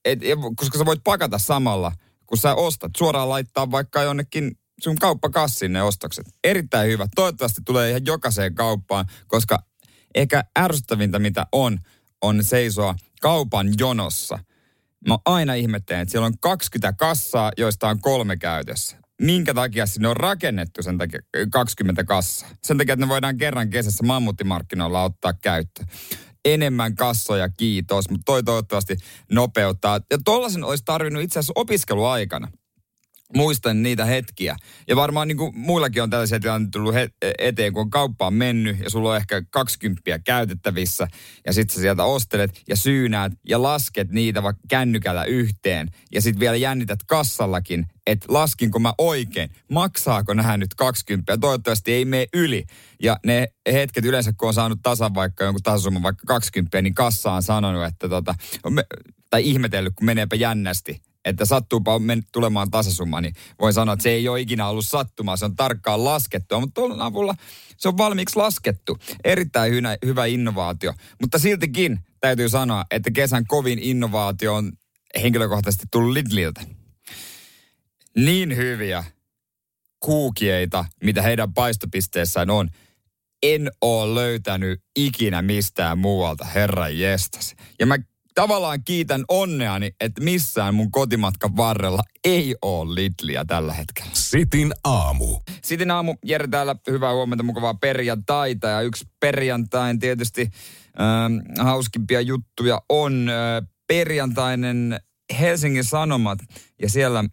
Et, 0.05 0.19
koska 0.55 0.77
sä 0.77 0.85
voit 0.85 1.03
pakata 1.03 1.37
samalla, 1.37 1.91
kun 2.25 2.37
sä 2.37 2.55
ostat. 2.55 2.91
Suoraan 2.97 3.29
laittaa 3.29 3.71
vaikka 3.71 4.03
jonnekin 4.03 4.57
sun 4.81 4.95
kauppakassiin 4.95 5.73
ne 5.73 5.83
ostokset. 5.83 6.25
Erittäin 6.43 6.91
hyvä. 6.91 7.07
Toivottavasti 7.15 7.61
tulee 7.65 7.89
ihan 7.89 8.05
jokaiseen 8.05 8.55
kauppaan, 8.55 9.05
koska 9.27 9.63
ehkä 10.15 10.43
ärsyttävintä 10.59 11.19
mitä 11.19 11.45
on, 11.51 11.79
on 12.21 12.43
seisoa 12.43 12.95
kaupan 13.21 13.67
jonossa. 13.79 14.39
Mä 15.07 15.17
aina 15.25 15.53
ihmettelen, 15.53 16.01
että 16.01 16.11
siellä 16.11 16.25
on 16.25 16.39
20 16.39 16.93
kassaa, 16.93 17.51
joista 17.57 17.89
on 17.89 18.01
kolme 18.01 18.37
käytössä. 18.37 18.97
Minkä 19.21 19.53
takia 19.53 19.85
sinne 19.85 20.07
on 20.07 20.17
rakennettu 20.17 20.83
sen 20.83 20.97
takia 20.97 21.19
20 21.51 22.03
kassaa? 22.03 22.49
Sen 22.63 22.77
takia, 22.77 22.93
että 22.93 23.05
ne 23.05 23.09
voidaan 23.09 23.37
kerran 23.37 23.69
kesässä 23.69 24.03
mammuttimarkkinoilla 24.03 25.03
ottaa 25.03 25.33
käyttöön 25.33 25.87
enemmän 26.45 26.95
kassoja, 26.95 27.49
kiitos, 27.49 28.09
mutta 28.09 28.25
toi 28.25 28.43
toivottavasti 28.43 28.97
nopeuttaa. 29.31 29.99
Ja 30.11 30.17
tollasen 30.25 30.63
olisi 30.63 30.83
tarvinnut 30.85 31.23
itse 31.23 31.39
asiassa 31.39 31.53
opiskeluaikana 31.55 32.47
muistan 33.35 33.83
niitä 33.83 34.05
hetkiä. 34.05 34.55
Ja 34.87 34.95
varmaan 34.95 35.27
niin 35.27 35.37
kuin 35.37 35.57
muillakin 35.59 36.03
on 36.03 36.09
tällaisia 36.09 36.39
tilanteita 36.39 36.71
tullut 36.71 36.93
he- 36.93 37.09
eteen, 37.39 37.73
kun 37.73 37.81
on 37.81 37.89
kauppaan 37.89 38.33
mennyt 38.33 38.79
ja 38.79 38.89
sulla 38.89 39.09
on 39.09 39.17
ehkä 39.17 39.41
20 39.49 40.19
käytettävissä 40.19 41.07
ja 41.45 41.53
sitten 41.53 41.75
sä 41.75 41.81
sieltä 41.81 42.03
ostelet 42.03 42.61
ja 42.67 42.75
syynäät 42.75 43.33
ja 43.49 43.61
lasket 43.61 44.09
niitä 44.09 44.43
vaikka 44.43 44.61
kännykällä 44.69 45.23
yhteen 45.23 45.89
ja 46.11 46.21
sitten 46.21 46.39
vielä 46.39 46.55
jännität 46.55 46.99
kassallakin, 47.07 47.85
että 48.07 48.25
laskinko 48.29 48.79
mä 48.79 48.93
oikein, 48.97 49.49
maksaako 49.71 50.33
nämä 50.33 50.57
nyt 50.57 50.73
20 50.75 51.33
ja 51.33 51.37
toivottavasti 51.37 51.93
ei 51.93 52.05
mene 52.05 52.27
yli. 52.33 52.65
Ja 53.03 53.19
ne 53.25 53.47
hetket 53.71 54.05
yleensä, 54.05 54.33
kun 54.33 54.47
on 54.47 54.53
saanut 54.53 54.79
tasan 54.83 55.13
vaikka 55.13 55.43
jonkun 55.43 55.63
tasasumman 55.63 56.03
vaikka 56.03 56.23
20, 56.27 56.81
niin 56.81 56.93
kassa 56.93 57.31
on 57.31 57.43
sanonut, 57.43 57.85
että 57.85 58.09
tota, 58.09 58.35
tai 59.29 59.49
ihmetellyt, 59.49 59.93
kun 59.95 60.05
meneepä 60.05 60.35
jännästi 60.35 61.01
että 61.29 61.45
sattuupa 61.45 61.99
men- 61.99 62.23
tulemaan 62.31 62.71
tasasumma, 62.71 63.21
niin 63.21 63.33
voin 63.61 63.73
sanoa, 63.73 63.93
että 63.93 64.03
se 64.03 64.09
ei 64.09 64.27
ole 64.27 64.41
ikinä 64.41 64.67
ollut 64.67 64.85
sattumaa, 64.87 65.37
se 65.37 65.45
on 65.45 65.55
tarkkaan 65.55 66.03
laskettu, 66.03 66.59
mutta 66.59 66.73
tuolla 66.73 67.05
avulla 67.05 67.35
se 67.79 67.87
on 67.87 67.97
valmiiksi 67.97 68.35
laskettu. 68.35 68.97
Erittäin 69.23 69.73
hyvä, 69.73 69.97
hyvä 70.05 70.25
innovaatio, 70.25 70.93
mutta 71.21 71.39
siltikin 71.39 71.99
täytyy 72.21 72.49
sanoa, 72.49 72.85
että 72.91 73.11
kesän 73.11 73.45
kovin 73.47 73.79
innovaatio 73.79 74.55
on 74.55 74.71
henkilökohtaisesti 75.21 75.85
tullut 75.91 76.13
Lidliltä. 76.13 76.61
Niin 78.15 78.55
hyviä 78.55 79.03
kuukieita, 79.99 80.85
mitä 81.03 81.21
heidän 81.21 81.53
paistopisteessään 81.53 82.49
on, 82.49 82.69
en 83.43 83.71
ole 83.81 84.15
löytänyt 84.15 84.83
ikinä 84.95 85.41
mistään 85.41 85.97
muualta, 85.97 86.45
herra 86.45 86.89
jestas. 86.89 87.55
Ja 87.79 87.85
mä 87.85 87.97
tavallaan 88.39 88.83
kiitän 88.83 89.25
onneani, 89.27 89.91
että 89.99 90.23
missään 90.23 90.75
mun 90.75 90.91
kotimatkan 90.91 91.57
varrella 91.57 92.03
ei 92.23 92.55
ole 92.61 92.95
Lidliä 92.95 93.45
tällä 93.45 93.73
hetkellä. 93.73 94.11
Sitin 94.13 94.73
aamu. 94.83 95.39
Sitin 95.63 95.91
aamu, 95.91 96.15
Jere 96.25 96.47
täällä, 96.47 96.75
hyvää 96.89 97.13
huomenta, 97.13 97.43
mukavaa 97.43 97.73
perjantaita. 97.73 98.67
Ja 98.67 98.81
yksi 98.81 99.05
perjantain 99.19 99.99
tietysti 99.99 100.41
äh, 100.41 101.65
hauskimpia 101.65 102.21
juttuja 102.21 102.81
on 102.89 103.29
äh, 103.29 103.69
perjantainen 103.87 104.99
Helsingin 105.39 105.83
Sanomat 105.83 106.39
ja 106.81 106.89
siellä 106.89 107.23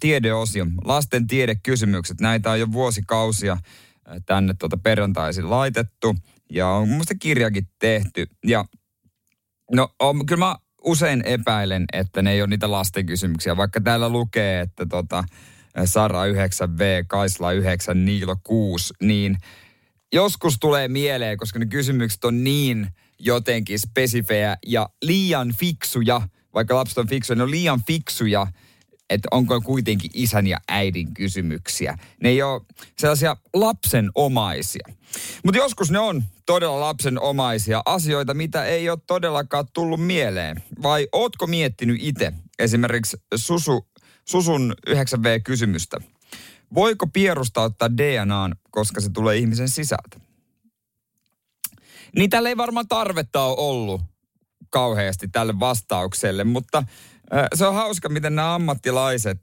tiedeosio, 0.00 0.66
lasten 0.84 1.26
tiedekysymykset. 1.26 2.20
Näitä 2.20 2.50
on 2.50 2.60
jo 2.60 2.72
vuosikausia 2.72 3.52
äh, 3.52 4.16
tänne 4.26 4.54
tuota 4.58 4.76
perjantaisin 4.76 5.50
laitettu 5.50 6.16
ja 6.50 6.68
on 6.68 6.88
mun 6.88 7.02
kirjakin 7.20 7.68
tehty. 7.78 8.26
Ja 8.46 8.64
No 9.70 9.88
on, 10.00 10.26
kyllä 10.26 10.44
mä 10.44 10.56
usein 10.84 11.22
epäilen, 11.26 11.84
että 11.92 12.22
ne 12.22 12.32
ei 12.32 12.42
ole 12.42 12.50
niitä 12.50 12.70
lasten 12.70 13.06
kysymyksiä, 13.06 13.56
vaikka 13.56 13.80
täällä 13.80 14.08
lukee, 14.08 14.60
että 14.60 14.86
tota, 14.86 15.24
Sara 15.84 16.26
9V, 16.26 17.04
Kaisla 17.06 17.52
9, 17.52 18.04
Niilo 18.04 18.36
6, 18.44 18.94
niin 19.02 19.38
joskus 20.12 20.58
tulee 20.60 20.88
mieleen, 20.88 21.38
koska 21.38 21.58
ne 21.58 21.66
kysymykset 21.66 22.24
on 22.24 22.44
niin 22.44 22.88
jotenkin 23.18 23.78
spesifejä 23.78 24.56
ja 24.66 24.88
liian 25.02 25.54
fiksuja, 25.58 26.22
vaikka 26.54 26.74
lapset 26.74 26.98
on 26.98 27.08
fiksuja, 27.08 27.36
ne 27.36 27.42
on 27.42 27.50
liian 27.50 27.82
fiksuja, 27.86 28.46
että 29.12 29.28
onko 29.30 29.60
kuitenkin 29.60 30.10
isän 30.14 30.46
ja 30.46 30.58
äidin 30.68 31.14
kysymyksiä. 31.14 31.98
Ne 32.22 32.28
ei 32.28 32.42
ole 32.42 32.62
sellaisia 32.98 33.36
lapsenomaisia. 33.54 34.88
Mutta 35.44 35.58
joskus 35.58 35.90
ne 35.90 35.98
on 35.98 36.22
todella 36.46 36.80
lapsenomaisia 36.80 37.82
asioita, 37.84 38.34
mitä 38.34 38.64
ei 38.64 38.90
ole 38.90 38.98
todellakaan 39.06 39.66
tullut 39.72 40.06
mieleen. 40.06 40.62
Vai 40.82 41.08
ootko 41.12 41.46
miettinyt 41.46 41.96
itse 42.00 42.32
esimerkiksi 42.58 43.16
Susu, 43.34 43.86
Susun 44.24 44.74
9V-kysymystä? 44.90 46.00
Voiko 46.74 47.06
pierusta 47.06 47.62
ottaa 47.62 47.96
DNAn, 47.96 48.54
koska 48.70 49.00
se 49.00 49.10
tulee 49.10 49.36
ihmisen 49.36 49.68
sisältä? 49.68 50.20
Niin 52.16 52.30
tällä 52.30 52.48
ei 52.48 52.56
varmaan 52.56 52.88
tarvetta 52.88 53.42
ole 53.42 53.56
ollut 53.58 54.00
kauheasti 54.70 55.28
tälle 55.28 55.60
vastaukselle, 55.60 56.44
mutta 56.44 56.84
se 57.54 57.66
on 57.66 57.74
hauska, 57.74 58.08
miten 58.08 58.34
nämä 58.34 58.54
ammattilaiset 58.54 59.40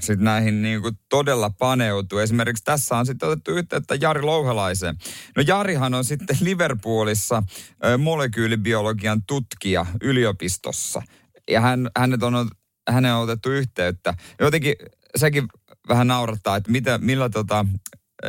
sit 0.00 0.20
näihin 0.20 0.62
niin 0.62 0.82
kuin 0.82 0.98
todella 1.08 1.50
paneutuu. 1.50 2.18
Esimerkiksi 2.18 2.64
tässä 2.64 2.96
on 2.96 3.06
sitten 3.06 3.28
otettu 3.28 3.50
yhteyttä 3.50 3.94
Jari 4.00 4.22
Louhelaiseen. 4.22 4.96
No 5.36 5.42
Jarihan 5.46 5.94
on 5.94 6.04
sitten 6.04 6.36
Liverpoolissa 6.40 7.42
molekyylibiologian 7.98 9.22
tutkija 9.26 9.86
yliopistossa. 10.02 11.02
Ja 11.50 11.60
hän, 11.60 11.90
hänet 11.98 12.22
on, 12.22 12.50
hänen 12.90 13.14
on 13.14 13.22
otettu 13.22 13.50
yhteyttä. 13.50 14.14
Jotenkin 14.40 14.74
sekin 15.16 15.48
vähän 15.88 16.06
naurattaa, 16.06 16.56
että 16.56 16.70
mitä, 16.70 16.98
millä 16.98 17.28
tota, 17.28 17.66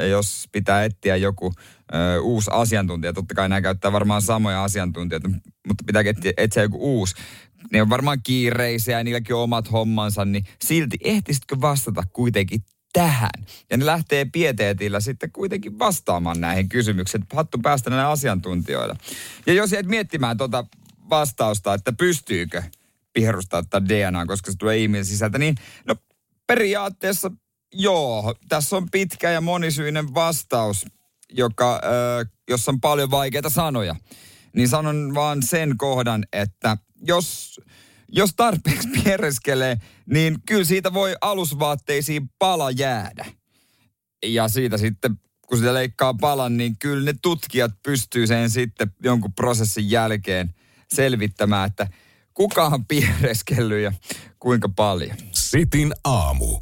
jos 0.09 0.45
pitää 0.51 0.83
etsiä 0.83 1.15
joku 1.15 1.53
ö, 1.93 2.21
uusi 2.21 2.51
asiantuntija. 2.53 3.13
Totta 3.13 3.35
kai 3.35 3.49
nämä 3.49 3.61
käyttää 3.61 3.91
varmaan 3.91 4.21
samoja 4.21 4.63
asiantuntijoita, 4.63 5.29
mutta 5.67 5.83
pitää 5.87 6.03
etsiä, 6.37 6.63
joku 6.63 6.77
uusi 6.79 7.15
ne 7.71 7.81
on 7.81 7.89
varmaan 7.89 8.23
kiireisiä 8.23 8.97
ja 8.97 9.03
niilläkin 9.03 9.35
on 9.35 9.41
omat 9.41 9.71
hommansa, 9.71 10.25
niin 10.25 10.45
silti 10.65 10.97
ehtisitkö 11.01 11.55
vastata 11.61 12.03
kuitenkin 12.13 12.61
tähän? 12.93 13.45
Ja 13.69 13.77
ne 13.77 13.85
lähtee 13.85 14.25
pieteetillä 14.25 14.99
sitten 14.99 15.31
kuitenkin 15.31 15.79
vastaamaan 15.79 16.41
näihin 16.41 16.69
kysymyksiin. 16.69 17.23
Hattu 17.33 17.57
päästä 17.57 17.89
näille 17.89 18.05
asiantuntijoille. 18.05 18.95
Ja 19.45 19.53
jos 19.53 19.71
jäät 19.71 19.85
miettimään 19.85 20.37
tuota 20.37 20.65
vastausta, 21.09 21.73
että 21.73 21.93
pystyykö 21.93 22.63
pihrustaa 23.13 23.63
tätä 23.63 23.89
DNA, 23.89 24.25
koska 24.25 24.51
se 24.51 24.57
tulee 24.57 24.77
ihmisen 24.77 25.05
sisältä, 25.05 25.37
niin 25.37 25.55
no 25.87 25.95
periaatteessa 26.47 27.31
joo, 27.73 28.35
tässä 28.49 28.77
on 28.77 28.89
pitkä 28.91 29.31
ja 29.31 29.41
monisyinen 29.41 30.13
vastaus, 30.13 30.85
joka, 31.29 31.73
äh, 31.75 32.31
jossa 32.49 32.71
on 32.71 32.81
paljon 32.81 33.11
vaikeita 33.11 33.49
sanoja. 33.49 33.95
Niin 34.55 34.69
sanon 34.69 35.11
vaan 35.15 35.43
sen 35.43 35.77
kohdan, 35.77 36.25
että 36.33 36.77
jos, 37.01 37.59
jos 38.09 38.33
tarpeeksi 38.35 38.87
piereskelee, 39.03 39.77
niin 40.05 40.37
kyllä 40.45 40.63
siitä 40.63 40.93
voi 40.93 41.15
alusvaatteisiin 41.21 42.29
pala 42.39 42.71
jäädä. 42.71 43.25
Ja 44.25 44.47
siitä 44.47 44.77
sitten, 44.77 45.19
kun 45.47 45.57
sitä 45.57 45.73
leikkaa 45.73 46.13
palan, 46.13 46.57
niin 46.57 46.77
kyllä 46.79 47.05
ne 47.05 47.13
tutkijat 47.21 47.71
pystyy 47.83 48.27
sen 48.27 48.49
sitten 48.49 48.91
jonkun 49.03 49.33
prosessin 49.33 49.91
jälkeen 49.91 50.53
selvittämään, 50.93 51.67
että 51.67 51.87
kuka 52.33 52.65
on 52.65 52.85
piereskellyt 52.91 53.83
ja 53.83 53.93
kuinka 54.39 54.69
paljon. 54.69 55.17
Sitin 55.31 55.93
aamu 56.03 56.59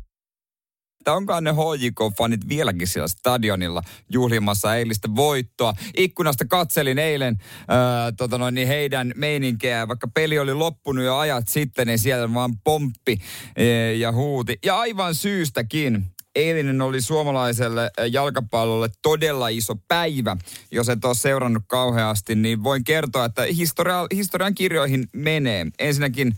että 1.03 1.13
onkaan 1.13 1.43
ne 1.43 1.51
HJK-fanit 1.51 2.49
vieläkin 2.49 2.87
siellä 2.87 3.07
stadionilla 3.07 3.81
juhlimassa 4.09 4.75
eilistä 4.75 5.07
voittoa. 5.15 5.73
Ikkunasta 5.97 6.45
katselin 6.45 6.99
eilen 6.99 7.37
ää, 7.67 8.11
tota 8.11 8.37
noin, 8.37 8.55
niin 8.55 8.67
heidän 8.67 9.13
meininkeä, 9.15 9.87
vaikka 9.87 10.07
peli 10.07 10.39
oli 10.39 10.53
loppunut 10.53 11.05
jo 11.05 11.15
ajat 11.15 11.47
sitten, 11.47 11.87
niin 11.87 11.99
siellä 11.99 12.33
vaan 12.33 12.57
pomppi 12.63 13.17
e, 13.55 13.93
ja 13.93 14.11
huuti. 14.11 14.59
Ja 14.65 14.79
aivan 14.79 15.15
syystäkin 15.15 16.05
eilinen 16.35 16.81
oli 16.81 17.01
suomalaiselle 17.01 17.91
jalkapallolle 18.11 18.89
todella 19.01 19.47
iso 19.47 19.75
päivä. 19.87 20.37
Jos 20.71 20.89
et 20.89 21.05
ole 21.05 21.15
seurannut 21.15 21.63
kauheasti, 21.67 22.35
niin 22.35 22.63
voin 22.63 22.83
kertoa, 22.83 23.25
että 23.25 23.41
historia, 23.41 24.07
historian 24.15 24.55
kirjoihin 24.55 25.07
menee. 25.13 25.67
Ensinnäkin 25.79 26.33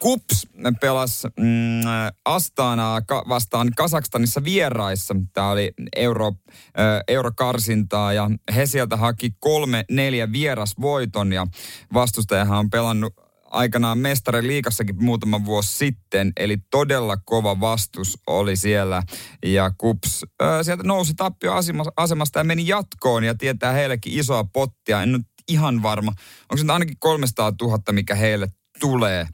Kups 0.00 0.46
pelasi 0.80 1.28
mm, 1.36 1.80
Astanaa 2.24 3.00
ka- 3.00 3.24
vastaan 3.28 3.70
Kasakstanissa 3.76 4.44
vieraissa. 4.44 5.14
Tämä 5.32 5.50
oli 5.50 5.72
euro, 5.96 6.26
äh, 6.26 7.00
eurokarsintaa 7.08 8.12
ja 8.12 8.30
he 8.54 8.66
sieltä 8.66 8.96
haki 8.96 9.30
kolme 9.38 9.84
neljä 9.90 10.32
vierasvoiton 10.32 11.32
ja 11.32 11.46
vastustajahan 11.94 12.58
on 12.58 12.70
pelannut 12.70 13.14
aikanaan 13.50 13.98
mestarin 13.98 14.46
liikassakin 14.46 15.04
muutama 15.04 15.44
vuosi 15.44 15.76
sitten, 15.76 16.32
eli 16.36 16.56
todella 16.70 17.16
kova 17.16 17.60
vastus 17.60 18.18
oli 18.26 18.56
siellä. 18.56 19.02
Ja 19.46 19.70
Kups 19.78 20.24
ää, 20.40 20.62
sieltä 20.62 20.82
nousi 20.82 21.14
tappioasemasta 21.14 22.38
ja 22.38 22.44
meni 22.44 22.66
jatkoon 22.66 23.24
ja 23.24 23.34
tietää 23.34 23.72
heillekin 23.72 24.18
isoa 24.18 24.44
pottia. 24.44 25.02
En 25.02 25.12
nyt 25.12 25.22
ihan 25.48 25.82
varma, 25.82 26.10
onko 26.42 26.56
se 26.56 26.62
nyt 26.62 26.70
ainakin 26.70 26.96
300 26.98 27.52
000, 27.62 27.78
mikä 27.92 28.14
heille 28.14 28.48
tulee. 28.80 29.26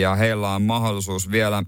Ja 0.00 0.14
heillä 0.14 0.54
on 0.54 0.62
mahdollisuus 0.62 1.30
vielä 1.30 1.62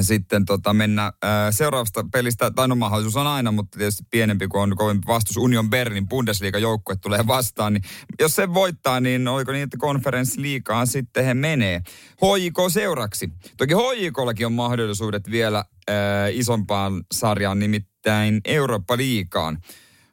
sitten 0.00 0.44
tota 0.44 0.74
mennä 0.74 1.12
ää, 1.22 1.52
seuraavasta 1.52 2.04
pelistä, 2.12 2.50
tai 2.50 2.68
no 2.68 2.74
mahdollisuus 2.74 3.16
on 3.16 3.26
aina, 3.26 3.52
mutta 3.52 3.78
tietysti 3.78 4.02
pienempi 4.10 4.48
kuin 4.48 4.62
on 4.62 4.76
kovempi 4.76 5.06
vastus. 5.06 5.36
Union 5.36 5.70
Berlin 5.70 6.08
Bundesliga-joukkue 6.08 6.96
tulee 6.96 7.26
vastaan, 7.26 7.72
niin 7.72 7.82
jos 8.20 8.34
se 8.34 8.54
voittaa, 8.54 9.00
niin 9.00 9.28
oliko 9.28 9.52
niin, 9.52 9.62
että 9.62 9.76
konferenssiliikaan 9.76 10.86
sitten 10.86 11.24
he 11.24 11.34
menee. 11.34 11.82
HJK 12.10 12.56
seuraksi. 12.72 13.30
Toki 13.56 13.74
HJKllakin 13.74 14.46
on 14.46 14.52
mahdollisuudet 14.52 15.30
vielä 15.30 15.64
ää, 15.88 16.28
isompaan 16.28 17.04
sarjaan, 17.12 17.58
nimittäin 17.58 18.40
Eurooppa-liikaan. 18.44 19.58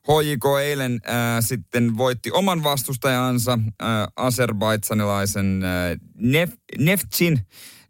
HJK 0.07 0.45
eilen 0.63 0.99
ää, 1.05 1.41
sitten 1.41 1.97
voitti 1.97 2.31
oman 2.31 2.63
vastustajansa, 2.63 3.59
ää, 3.79 4.07
azerbaidsanilaisen 4.15 5.63
ää, 5.63 5.95
Nef, 6.17 6.53
Neftsin, 6.77 7.39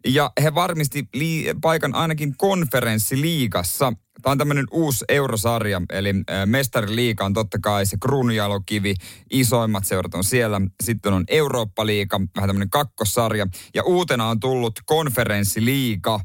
ja 0.06 0.32
he 0.42 0.54
varmisti 0.54 1.08
lii- 1.16 1.54
paikan 1.62 1.94
ainakin 1.94 2.36
konferenssiliigassa. 2.36 3.92
Tämä 4.22 4.32
on 4.32 4.38
tämmöinen 4.38 4.66
uusi 4.70 5.04
eurosarja, 5.08 5.82
eli 5.92 6.14
mestariliiga 6.46 7.24
on 7.24 7.32
totta 7.32 7.58
kai 7.62 7.86
se 7.86 7.96
kruunujalokivi. 8.02 8.94
Isoimmat 9.30 9.84
seurat 9.84 10.14
on 10.14 10.24
siellä. 10.24 10.60
Sitten 10.82 11.12
on 11.12 11.24
Eurooppa-liiga, 11.28 12.20
vähän 12.36 12.48
tämmöinen 12.48 12.70
kakkossarja. 12.70 13.46
Ja 13.74 13.82
uutena 13.82 14.28
on 14.28 14.40
tullut 14.40 14.80
konferenssiliiga 14.86 16.20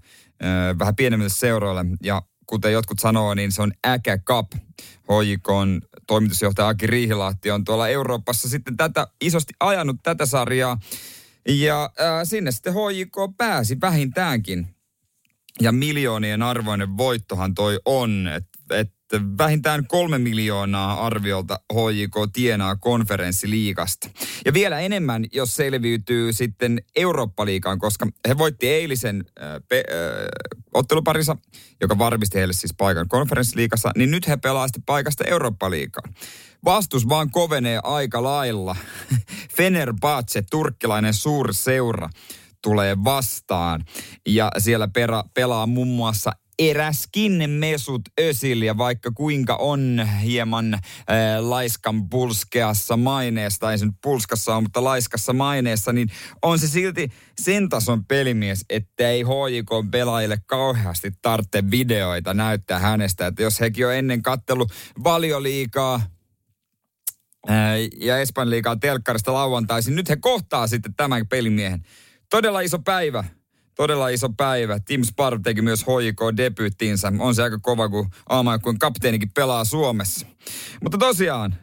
vähän 0.79 0.95
pienemmille 0.95 1.29
seuroille. 1.29 1.85
Ja 2.03 2.21
kuten 2.47 2.71
jotkut 2.71 2.99
sanoo, 2.99 3.33
niin 3.33 3.51
se 3.51 3.61
on 3.61 3.71
Äkä 3.87 4.17
Cup. 4.17 4.51
HJKn 5.11 5.81
toimitusjohtaja 6.07 6.67
Aki 6.67 6.87
Riihilahti 6.87 7.51
on 7.51 7.63
tuolla 7.63 7.87
Euroopassa 7.87 8.49
sitten 8.49 8.77
tätä 8.77 9.07
isosti 9.21 9.53
ajanut 9.59 9.97
tätä 10.03 10.25
sarjaa. 10.25 10.79
Ja 11.49 11.83
äh, 11.83 12.21
sinne 12.23 12.51
sitten 12.51 12.73
HJK 12.73 13.37
pääsi 13.37 13.81
vähintäänkin. 13.81 14.67
Ja 15.61 15.71
miljoonien 15.71 16.41
arvoinen 16.41 16.97
voittohan 16.97 17.53
toi 17.53 17.79
on, 17.85 18.27
et 18.27 18.56
vähintään 19.37 19.87
kolme 19.87 20.17
miljoonaa 20.17 21.05
arviolta 21.05 21.59
HJK 21.73 22.15
tienaa 22.33 22.75
konferenssiliigasta. 22.75 24.09
Ja 24.45 24.53
vielä 24.53 24.79
enemmän, 24.79 25.25
jos 25.33 25.55
selviytyy 25.55 26.33
sitten 26.33 26.81
Eurooppa-liigaan, 26.95 27.79
koska 27.79 28.07
he 28.27 28.37
voitti 28.37 28.69
eilisen 28.69 29.25
äh, 29.41 29.47
pe, 29.69 29.77
äh, 29.77 30.57
otteluparissa, 30.73 31.37
joka 31.81 31.97
varmisti 31.97 32.37
heille 32.37 32.53
siis 32.53 32.73
paikan 32.77 33.07
konferenssiliigassa, 33.07 33.91
niin 33.95 34.11
nyt 34.11 34.27
he 34.27 34.37
pelaavat 34.37 34.71
paikasta 34.85 35.23
Eurooppa-liigaan. 35.23 36.13
Vastus 36.65 37.09
vaan 37.09 37.31
kovenee 37.31 37.79
aika 37.83 38.23
lailla. 38.23 38.75
Fenerbahce, 39.57 40.43
turkkilainen 40.51 41.13
suurseura, 41.13 42.09
tulee 42.63 42.97
vastaan. 43.03 43.85
Ja 44.25 44.51
siellä 44.57 44.87
pera, 44.87 45.23
pelaa 45.33 45.67
muun 45.67 45.87
muassa 45.87 46.31
eräskin 46.59 47.49
Mesut 47.49 48.01
Özil 48.21 48.61
ja 48.61 48.77
vaikka 48.77 49.11
kuinka 49.11 49.55
on 49.55 50.07
hieman 50.23 50.73
äh, 50.73 50.81
laiskan 51.39 52.09
pulskeassa 52.09 52.97
maineesta, 52.97 53.71
ei 53.71 53.77
se 53.77 53.85
nyt 53.85 53.95
pulskassa 54.03 54.55
ole, 54.55 54.61
mutta 54.61 54.83
laiskassa 54.83 55.33
maineessa, 55.33 55.93
niin 55.93 56.07
on 56.41 56.59
se 56.59 56.67
silti 56.67 57.11
sen 57.41 57.69
tason 57.69 58.05
pelimies, 58.05 58.65
että 58.69 59.09
ei 59.09 59.21
HJK 59.21 59.91
pelaajille 59.91 60.37
kauheasti 60.45 61.11
tarvitse 61.21 61.71
videoita 61.71 62.33
näyttää 62.33 62.79
hänestä. 62.79 63.27
Että 63.27 63.43
jos 63.43 63.59
hekin 63.59 63.87
on 63.87 63.93
ennen 63.93 64.21
kattelu 64.21 64.67
valioliikaa, 65.03 66.01
ja 67.99 68.17
Espanjan 68.17 68.49
liikaa 68.49 68.75
telkkarista 68.75 69.33
lauantaisin. 69.33 69.95
Nyt 69.95 70.09
he 70.09 70.15
kohtaa 70.15 70.67
sitten 70.67 70.93
tämän 70.93 71.27
pelimiehen. 71.27 71.83
Todella 72.29 72.61
iso 72.61 72.79
päivä. 72.79 73.23
Todella 73.77 74.09
iso 74.09 74.29
päivä. 74.37 74.79
Tim 74.79 75.03
Sparv 75.03 75.41
teki 75.43 75.61
myös 75.61 75.83
HJK-debyyttiinsä. 75.83 77.13
On 77.19 77.35
se 77.35 77.43
aika 77.43 77.59
kova, 77.61 77.89
kun 77.89 78.09
kuin 78.63 78.79
kapteenikin 78.79 79.31
pelaa 79.35 79.65
Suomessa. 79.65 80.27
Mutta 80.83 80.97
tosiaan, 80.97 81.55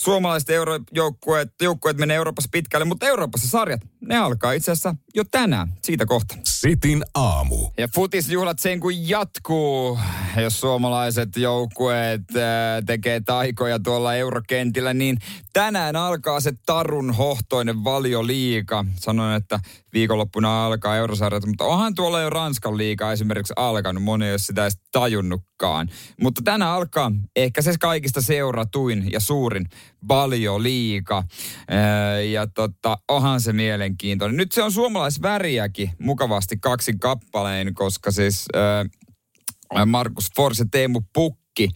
suomalaiset 0.00 0.50
eurojoukkueet 0.50 1.48
joukkueet 1.62 1.96
menee 1.96 2.16
Euroopassa 2.16 2.48
pitkälle, 2.52 2.84
mutta 2.84 3.06
Euroopassa 3.06 3.48
sarjat, 3.48 3.80
ne 4.06 4.16
alkaa 4.16 4.52
itse 4.52 4.72
asiassa 4.72 4.94
jo 5.14 5.24
tänään. 5.24 5.72
Siitä 5.84 6.06
kohta. 6.06 6.36
Sitin 6.44 7.04
aamu. 7.14 7.70
Ja 7.78 7.88
futisjuhlat 7.94 8.58
sen 8.58 8.80
kun 8.80 9.08
jatkuu, 9.08 9.98
jos 10.42 10.60
suomalaiset 10.60 11.36
joukkueet 11.36 12.20
äh, 12.36 12.42
tekee 12.86 13.20
taikoja 13.20 13.78
tuolla 13.78 14.14
eurokentillä, 14.14 14.94
niin 14.94 15.18
tänään 15.52 15.96
alkaa 15.96 16.40
se 16.40 16.52
tarun 16.66 17.14
hohtoinen 17.14 17.84
valioliika. 17.84 18.84
Sanoin, 18.96 19.36
että 19.36 19.60
viikonloppuna 19.92 20.66
alkaa 20.66 20.96
eurosarjat, 20.96 21.46
mutta 21.46 21.64
onhan 21.64 21.94
tuolla 21.94 22.20
jo 22.20 22.30
Ranskan 22.30 22.76
liiga 22.76 23.12
esimerkiksi 23.12 23.52
alkanut. 23.56 24.02
Moni 24.02 24.24
ei 24.24 24.32
ole 24.32 24.38
sitä 24.38 24.62
edes 24.62 24.78
tajunnutkaan. 24.92 25.88
Mutta 26.20 26.40
tänään 26.44 26.70
alkaa 26.70 27.12
ehkä 27.36 27.62
se 27.62 27.74
kaikista 27.80 28.20
seuratuin 28.20 29.12
ja 29.12 29.20
suurin 29.20 29.66
valioliika. 30.08 31.18
Äh, 31.18 32.24
ja 32.30 32.46
tota, 32.46 32.98
onhan 33.08 33.40
se 33.40 33.52
mielenkiintoinen. 33.96 34.36
Nyt 34.36 34.52
se 34.52 34.62
on 34.62 34.72
suomalaisväriäkin 34.72 35.90
mukavasti 35.98 36.56
kaksin 36.60 36.98
kappaleen, 36.98 37.74
koska 37.74 38.10
siis 38.10 38.46
äh, 38.56 39.86
Markus 39.86 40.30
Forse 40.36 40.62
ja 40.62 40.68
Teemu 40.70 41.00
Pukki 41.12 41.68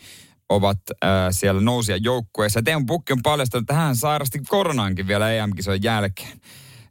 ovat 0.48 0.78
äh, 1.04 1.10
siellä 1.30 1.60
nousia 1.60 1.96
joukkueessa. 1.96 2.62
Teemu 2.62 2.86
Pukki 2.86 3.12
on 3.12 3.22
paljastanut, 3.22 3.62
että 3.62 3.74
hän 3.74 3.96
sairasti 3.96 4.38
koronaankin 4.48 5.06
vielä 5.06 5.32
EM-kisojen 5.32 5.82
jälkeen. 5.82 6.40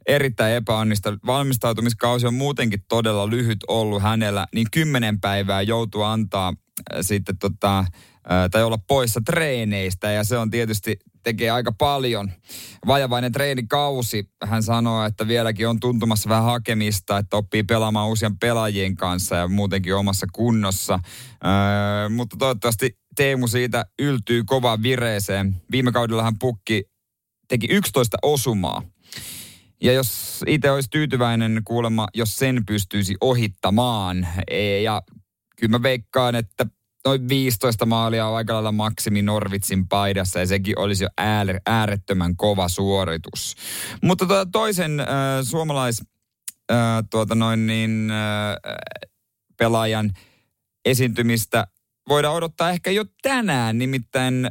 Erittäin 0.06 0.54
epäonnista. 0.54 1.18
Valmistautumiskausi 1.26 2.26
on 2.26 2.34
muutenkin 2.34 2.84
todella 2.88 3.30
lyhyt 3.30 3.58
ollut 3.68 4.02
hänellä, 4.02 4.46
niin 4.54 4.66
kymmenen 4.72 5.20
päivää 5.20 5.62
joutuu 5.62 6.02
antaa 6.02 6.48
äh, 6.48 6.98
sitten 7.00 7.38
tota, 7.38 7.78
äh, 7.78 7.86
tai 8.50 8.62
olla 8.62 8.78
poissa 8.78 9.20
treeneistä 9.24 10.10
ja 10.10 10.24
se 10.24 10.38
on 10.38 10.50
tietysti 10.50 10.96
tekee 11.22 11.50
aika 11.50 11.72
paljon. 11.72 12.30
Vajavainen 12.86 13.32
treenikausi. 13.32 14.28
Hän 14.44 14.62
sanoo, 14.62 15.04
että 15.04 15.28
vieläkin 15.28 15.68
on 15.68 15.80
tuntumassa 15.80 16.28
vähän 16.28 16.44
hakemista, 16.44 17.18
että 17.18 17.36
oppii 17.36 17.62
pelaamaan 17.62 18.08
uusien 18.08 18.38
pelaajien 18.38 18.96
kanssa 18.96 19.36
ja 19.36 19.48
muutenkin 19.48 19.94
omassa 19.94 20.26
kunnossa. 20.32 21.00
Öö, 21.44 22.08
mutta 22.08 22.36
toivottavasti 22.36 23.00
Teemu 23.16 23.48
siitä 23.48 23.86
yltyy 23.98 24.44
kovaan 24.44 24.82
vireeseen. 24.82 25.62
Viime 25.70 25.92
kaudellahan 25.92 26.38
pukki 26.38 26.84
teki 27.48 27.66
11 27.70 28.16
osumaa. 28.22 28.82
Ja 29.82 29.92
jos 29.92 30.40
itse 30.46 30.70
olisi 30.70 30.88
tyytyväinen 30.90 31.62
kuulemma, 31.64 32.08
jos 32.14 32.36
sen 32.36 32.66
pystyisi 32.66 33.14
ohittamaan. 33.20 34.28
E, 34.50 34.82
ja 34.82 35.02
kyllä 35.56 35.70
mä 35.78 35.82
veikkaan, 35.82 36.34
että 36.34 36.66
noin 37.04 37.28
15 37.28 37.86
maalia 37.86 38.26
on 38.26 38.36
aika 38.36 38.54
lailla 38.54 38.72
maksimi 38.72 39.22
Norvitsin 39.22 39.88
paidassa 39.88 40.38
ja 40.38 40.46
sekin 40.46 40.78
olisi 40.78 41.04
jo 41.04 41.08
äär, 41.18 41.60
äärettömän 41.66 42.36
kova 42.36 42.68
suoritus. 42.68 43.56
Mutta 44.02 44.26
tuota 44.26 44.50
toisen 44.52 45.00
äh, 45.00 45.06
suomalais 45.42 46.02
äh, 46.72 46.78
tuota 47.10 47.34
noin 47.34 47.66
niin, 47.66 48.10
äh, 48.10 48.56
pelaajan 49.56 50.10
esiintymistä 50.84 51.66
voidaan 52.08 52.34
odottaa 52.34 52.70
ehkä 52.70 52.90
jo 52.90 53.04
tänään, 53.22 53.78
nimittäin 53.78 54.50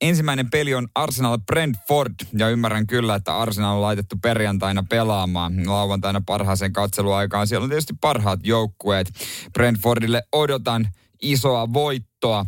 ensimmäinen 0.00 0.50
peli 0.50 0.74
on 0.74 0.88
Arsenal 0.94 1.38
Brentford, 1.46 2.14
ja 2.38 2.48
ymmärrän 2.48 2.86
kyllä, 2.86 3.14
että 3.14 3.38
Arsenal 3.38 3.76
on 3.76 3.82
laitettu 3.82 4.16
perjantaina 4.22 4.84
pelaamaan 4.88 5.52
lauantaina 5.66 6.22
parhaaseen 6.26 6.72
katseluaikaan. 6.72 7.46
Siellä 7.46 7.64
on 7.64 7.70
tietysti 7.70 7.94
parhaat 8.00 8.40
joukkueet. 8.42 9.12
Brentfordille 9.52 10.22
odotan 10.32 10.88
isoa 11.22 11.72
voittoa 11.72 12.46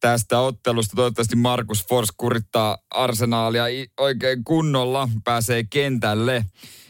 tästä 0.00 0.40
ottelusta. 0.40 0.96
Toivottavasti 0.96 1.36
Markus 1.36 1.86
Fors 1.86 2.08
kurittaa 2.16 2.78
arsenaalia 2.90 3.64
oikein 4.00 4.44
kunnolla, 4.44 5.08
pääsee 5.24 5.64
kentälle. 5.70 6.44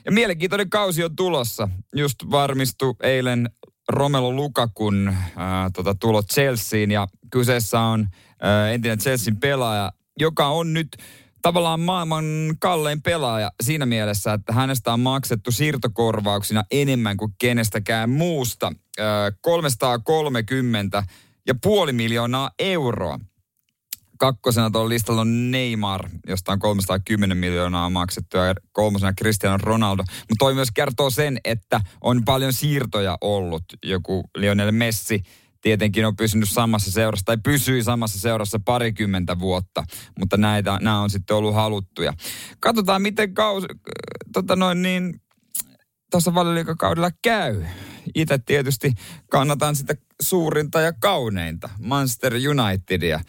Ja 0.04 0.12
mielenkiintoinen 0.12 0.70
kausi 0.70 1.04
on 1.04 1.16
tulossa. 1.16 1.68
Just 1.96 2.16
varmistui 2.30 2.94
eilen 3.02 3.50
Romelo 3.88 4.32
Lukakun 4.32 5.14
ää, 5.36 5.70
tota, 5.70 5.94
tulo 5.94 6.22
Chelseain 6.22 6.90
ja 6.90 7.08
kyseessä 7.30 7.80
on 7.80 8.08
ää, 8.40 8.70
entinen 8.70 8.98
Chelsean 8.98 9.36
pelaaja, 9.36 9.92
joka 10.18 10.48
on 10.48 10.72
nyt 10.72 10.88
tavallaan 11.44 11.80
maailman 11.80 12.24
kallein 12.58 13.02
pelaaja 13.02 13.52
siinä 13.62 13.86
mielessä, 13.86 14.32
että 14.32 14.52
hänestä 14.52 14.92
on 14.92 15.00
maksettu 15.00 15.50
siirtokorvauksina 15.52 16.64
enemmän 16.70 17.16
kuin 17.16 17.34
kenestäkään 17.38 18.10
muusta. 18.10 18.72
330 19.40 21.02
ja 21.46 21.54
puoli 21.62 21.92
miljoonaa 21.92 22.50
euroa. 22.58 23.18
Kakkosena 24.18 24.70
tuolla 24.70 24.88
listalla 24.88 25.20
on 25.20 25.50
Neymar, 25.50 26.08
josta 26.26 26.52
on 26.52 26.58
310 26.58 27.36
miljoonaa 27.36 27.90
maksettu 27.90 28.36
ja 28.36 28.54
kolmosena 28.72 29.12
Cristiano 29.12 29.58
Ronaldo. 29.62 30.02
Mutta 30.02 30.34
toi 30.38 30.54
myös 30.54 30.70
kertoo 30.74 31.10
sen, 31.10 31.38
että 31.44 31.80
on 32.00 32.24
paljon 32.24 32.52
siirtoja 32.52 33.18
ollut. 33.20 33.64
Joku 33.82 34.24
Lionel 34.36 34.72
Messi 34.72 35.22
tietenkin 35.64 36.06
on 36.06 36.16
pysynyt 36.16 36.50
samassa 36.50 36.92
seurassa 36.92 37.24
tai 37.24 37.36
pysyi 37.44 37.82
samassa 37.82 38.20
seurassa 38.20 38.60
parikymmentä 38.64 39.38
vuotta, 39.38 39.84
mutta 40.18 40.36
näitä, 40.36 40.78
nämä 40.80 41.00
on 41.00 41.10
sitten 41.10 41.36
ollut 41.36 41.54
haluttuja. 41.54 42.12
Katsotaan, 42.60 43.02
miten 43.02 43.34
kausi, 43.34 43.66
tota 44.32 44.56
noin 44.56 44.82
niin, 44.82 45.20
tuossa 46.10 46.32
kaudella 46.78 47.10
käy. 47.22 47.64
Itse 48.14 48.38
tietysti 48.38 48.92
kannatan 49.30 49.76
sitä 49.76 49.94
suurinta 50.22 50.80
ja 50.80 50.92
kauneinta, 50.92 51.70
Manchester 51.78 52.32
Unitedia. 52.50 53.20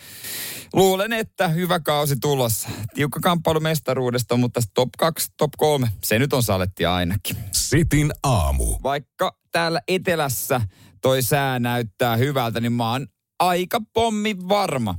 Luulen, 0.74 1.14
että 1.14 1.48
hyvä 1.48 1.80
kausi 1.80 2.16
tulossa. 2.22 2.70
Tiukka 2.94 3.20
kamppailu 3.20 3.60
mestaruudesta, 3.60 4.38
mutta 4.38 4.62
top 4.74 4.90
2, 4.98 5.32
top 5.38 5.52
3, 5.58 5.88
se 6.04 6.20
nyt 6.20 6.34
on 6.34 6.44
saletti 6.44 6.86
ainakin. 6.86 7.38
Sitin 7.52 8.12
aamu. 8.24 8.78
Vaikka 8.84 9.38
täällä 9.52 9.82
etelässä 9.88 10.62
toi 11.06 11.22
sää 11.22 11.60
näyttää 11.60 12.16
hyvältä, 12.16 12.60
niin 12.60 12.74
mä 12.74 12.92
oon 12.92 13.08
aika 13.40 13.80
pommi 13.94 14.36
varma, 14.50 14.96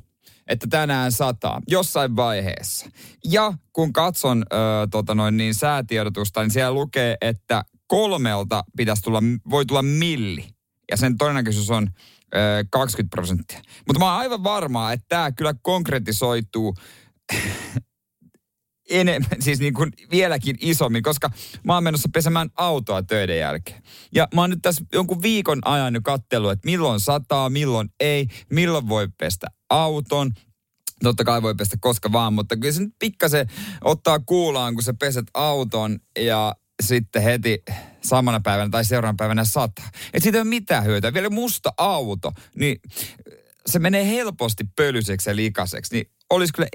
että 0.46 0.66
tänään 0.70 1.12
sataa 1.12 1.60
jossain 1.68 2.16
vaiheessa. 2.16 2.86
Ja 3.24 3.52
kun 3.72 3.92
katson 3.92 4.44
ö, 4.52 4.56
tota 4.90 5.14
noin 5.14 5.36
niin 5.36 5.54
säätiedotusta, 5.54 6.42
niin 6.42 6.50
siellä 6.50 6.72
lukee, 6.72 7.16
että 7.20 7.64
kolmelta 7.86 8.64
pitäisi 8.76 9.02
tulla, 9.02 9.22
voi 9.50 9.66
tulla 9.66 9.82
milli. 9.82 10.48
Ja 10.90 10.96
sen 10.96 11.18
todennäköisyys 11.18 11.70
on 11.70 11.90
ö, 12.34 12.38
20 12.70 13.14
prosenttia. 13.14 13.60
Mutta 13.86 13.98
mä 13.98 14.12
oon 14.12 14.20
aivan 14.20 14.44
varmaa, 14.44 14.92
että 14.92 15.06
tämä 15.08 15.32
kyllä 15.32 15.54
konkretisoituu 15.62 16.74
enemmän, 18.90 19.30
siis 19.42 19.60
niin 19.60 19.74
kuin 19.74 19.92
vieläkin 20.10 20.56
isommin, 20.60 21.02
koska 21.02 21.30
mä 21.64 21.74
oon 21.74 21.84
menossa 21.84 22.08
pesemään 22.14 22.50
autoa 22.56 23.02
töiden 23.02 23.38
jälkeen. 23.38 23.82
Ja 24.14 24.28
mä 24.34 24.40
oon 24.40 24.50
nyt 24.50 24.62
tässä 24.62 24.84
jonkun 24.92 25.22
viikon 25.22 25.58
ajan 25.64 25.92
nyt 25.92 26.04
kattellut, 26.04 26.52
että 26.52 26.66
milloin 26.66 27.00
sataa, 27.00 27.50
milloin 27.50 27.88
ei, 28.00 28.26
milloin 28.50 28.88
voi 28.88 29.08
pestä 29.18 29.46
auton, 29.70 30.32
Totta 31.02 31.24
kai 31.24 31.42
voi 31.42 31.54
pestä 31.54 31.76
koska 31.80 32.12
vaan, 32.12 32.32
mutta 32.32 32.56
kyllä 32.56 32.72
se 32.72 32.80
nyt 32.80 32.94
pikkasen 32.98 33.46
ottaa 33.84 34.18
kuulaan, 34.18 34.74
kun 34.74 34.82
sä 34.82 34.94
peset 34.94 35.24
auton 35.34 35.98
ja 36.18 36.56
sitten 36.82 37.22
heti 37.22 37.62
samana 38.04 38.40
päivänä 38.40 38.70
tai 38.70 38.84
seuraavana 38.84 39.16
päivänä 39.16 39.44
sataa. 39.44 39.90
Et 40.14 40.22
siitä 40.22 40.38
ei 40.38 40.42
ole 40.42 40.48
mitään 40.48 40.84
hyötyä. 40.84 41.14
Vielä 41.14 41.30
musta 41.30 41.72
auto, 41.78 42.32
niin 42.54 42.80
se 43.66 43.78
menee 43.78 44.08
helposti 44.08 44.64
pölyseksi 44.76 45.30
ja 45.30 45.36
likaseksi. 45.36 45.94
Niin 45.94 46.10
olisi 46.30 46.52
kyllä 46.52 46.68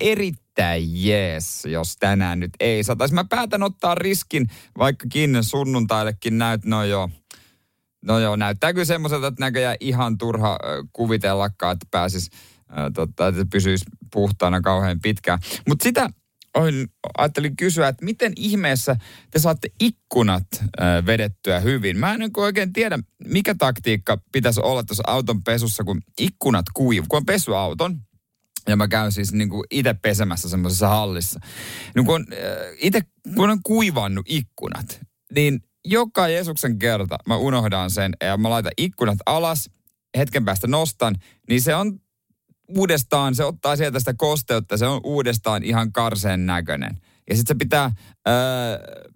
erittäin 0.57 1.05
jees, 1.05 1.65
jos 1.65 1.97
tänään 1.99 2.39
nyt 2.39 2.51
ei 2.59 2.83
sataisi. 2.83 3.13
Mä 3.13 3.23
päätän 3.23 3.63
ottaa 3.63 3.95
riskin, 3.95 4.47
vaikkakin 4.77 5.37
sunnuntaillekin 5.41 6.37
näyt, 6.37 6.65
no 6.65 6.83
joo, 6.83 7.09
No 8.05 8.19
joo, 8.19 8.35
näyttää 8.35 8.73
kyllä 8.73 8.85
semmoiselta, 8.85 9.27
että 9.27 9.43
näköjään 9.43 9.77
ihan 9.79 10.17
turha 10.17 10.59
kuvitellakaan, 10.93 11.73
että 11.73 11.85
pääsis, 11.91 12.29
että 12.87 13.45
pysyisi 13.51 13.85
puhtaana 14.13 14.61
kauhean 14.61 14.99
pitkään. 14.99 15.39
Mutta 15.67 15.83
sitä 15.83 16.09
on, 16.55 16.87
ajattelin 17.17 17.55
kysyä, 17.55 17.87
että 17.87 18.05
miten 18.05 18.33
ihmeessä 18.35 18.95
te 19.31 19.39
saatte 19.39 19.69
ikkunat 19.79 20.47
vedettyä 21.05 21.59
hyvin? 21.59 21.97
Mä 21.97 22.13
en 22.13 22.31
oikein 22.37 22.73
tiedä, 22.73 22.99
mikä 23.27 23.55
taktiikka 23.55 24.17
pitäisi 24.31 24.61
olla 24.63 24.83
tuossa 24.83 25.03
auton 25.07 25.43
pesussa, 25.43 25.83
kun 25.83 26.01
ikkunat 26.19 26.65
kuivuu. 26.73 27.07
Kun 27.09 27.17
on 27.17 27.25
pesuauton, 27.25 28.01
ja 28.67 28.75
mä 28.75 28.87
käyn 28.87 29.11
siis 29.11 29.33
niin 29.33 29.49
kuin 29.49 29.63
itse 29.71 29.93
pesemässä 29.93 30.49
semmoisessa 30.49 30.87
hallissa. 30.87 31.39
Niin 31.95 32.05
kun 32.05 32.25
äh, 32.33 32.37
itse 32.77 33.01
kun 33.35 33.49
on 33.49 33.59
kuivannut 33.63 34.25
ikkunat, 34.29 35.01
niin 35.35 35.59
joka 35.85 36.27
Jeesuksen 36.27 36.79
kerta 36.79 37.17
mä 37.27 37.37
unohdan 37.37 37.91
sen 37.91 38.13
ja 38.23 38.37
mä 38.37 38.49
laitan 38.49 38.71
ikkunat 38.77 39.17
alas, 39.25 39.69
hetken 40.17 40.45
päästä 40.45 40.67
nostan, 40.67 41.15
niin 41.49 41.61
se 41.61 41.75
on 41.75 41.99
uudestaan, 42.77 43.35
se 43.35 43.43
ottaa 43.45 43.75
sieltä 43.75 43.99
sitä 43.99 44.13
kosteutta, 44.17 44.77
se 44.77 44.87
on 44.87 45.01
uudestaan 45.03 45.63
ihan 45.63 45.91
karseen 45.91 46.45
näköinen. 46.45 46.97
Ja 47.31 47.37
sitten 47.37 47.55
se 47.55 47.59
pitää, 47.59 47.91
öö, 48.27 48.33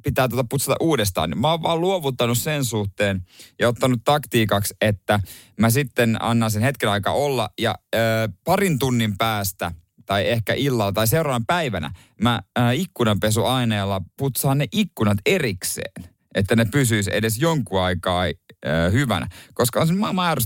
pitää 0.04 0.28
tuota 0.28 0.48
putsata 0.50 0.76
uudestaan. 0.80 1.34
Mä 1.36 1.52
oon 1.52 1.62
vaan 1.64 1.82
luovuttanut 1.82 2.38
sen 2.38 2.66
suhteen 2.66 3.22
ja 3.60 3.68
ottanut 3.68 4.00
taktiikaksi, 4.04 4.74
että 4.82 5.20
mä 5.60 5.70
sitten 5.70 6.18
annan 6.20 6.52
sen 6.52 6.62
hetken 6.62 6.90
aika 6.90 7.12
olla 7.12 7.50
ja 7.60 7.76
öö, 7.96 8.28
parin 8.44 8.80
tunnin 8.80 9.18
päästä 9.18 9.72
tai 10.06 10.28
ehkä 10.28 10.54
illalla 10.54 10.92
tai 10.92 11.08
seuraavan 11.08 11.46
päivänä 11.46 11.92
mä 12.22 12.42
öö, 12.60 12.72
ikkunanpesuaineella 12.74 14.02
putsaan 14.18 14.58
ne 14.58 14.68
ikkunat 14.72 15.18
erikseen, 15.26 16.04
että 16.36 16.56
ne 16.56 16.66
pysyisi 16.66 17.10
edes 17.14 17.38
jonkun 17.38 17.82
aikaa 17.82 18.24
öö, 18.66 18.92
hyvänä. 18.92 19.28
Koska 19.54 19.82
on 19.82 19.88
se 19.88 19.94
maailman 19.94 20.38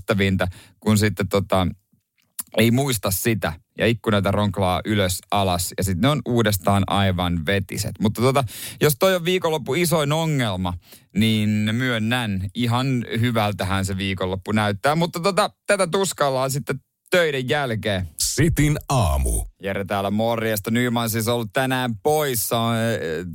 kun 0.79 0.97
sitten 0.97 1.27
tota, 1.27 1.67
ei 2.57 2.71
muista 2.71 3.11
sitä 3.11 3.53
ja 3.79 3.87
ikkunoita 3.87 4.31
ronklaa 4.31 4.81
ylös 4.85 5.19
alas 5.31 5.73
ja 5.77 5.83
sitten 5.83 6.01
ne 6.01 6.07
on 6.07 6.21
uudestaan 6.25 6.83
aivan 6.87 7.45
vetiset. 7.45 7.91
Mutta 7.99 8.21
tota, 8.21 8.43
jos 8.81 8.95
toi 8.99 9.15
on 9.15 9.25
viikonloppu 9.25 9.73
isoin 9.73 10.11
ongelma, 10.11 10.73
niin 11.15 11.49
myönnän 11.71 12.47
ihan 12.55 13.05
hyvältähän 13.19 13.85
se 13.85 13.97
viikonloppu 13.97 14.51
näyttää. 14.51 14.95
Mutta 14.95 15.19
tota, 15.19 15.49
tätä 15.67 15.87
tuskallaan 15.87 16.51
sitten 16.51 16.79
töiden 17.11 17.49
jälkeen. 17.49 18.09
Sitin 18.19 18.77
aamu. 18.89 19.43
Jere 19.63 19.85
täällä 19.85 20.11
morjesta. 20.11 20.71
Nyman 20.71 21.09
siis 21.09 21.27
ollut 21.27 21.49
tänään 21.53 21.95
poissa 22.03 22.57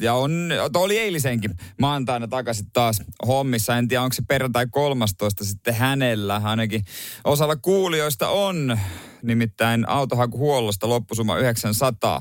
ja 0.00 0.14
on, 0.14 0.50
oli 0.74 0.98
eilisenkin 0.98 1.54
maantaina 1.80 2.28
takaisin 2.28 2.66
taas 2.72 3.02
hommissa. 3.26 3.76
En 3.76 3.88
tiedä, 3.88 4.02
onko 4.02 4.14
se 4.14 4.22
perjantai 4.28 4.66
13 4.70 5.44
sitten 5.44 5.74
hänellä. 5.74 6.40
Ainakin 6.44 6.84
osalla 7.24 7.56
kuulijoista 7.56 8.28
on. 8.28 8.78
Nimittäin 9.24 9.88
autohakuhuollosta 9.88 10.88
loppusuma 10.88 11.38
900. 11.38 12.20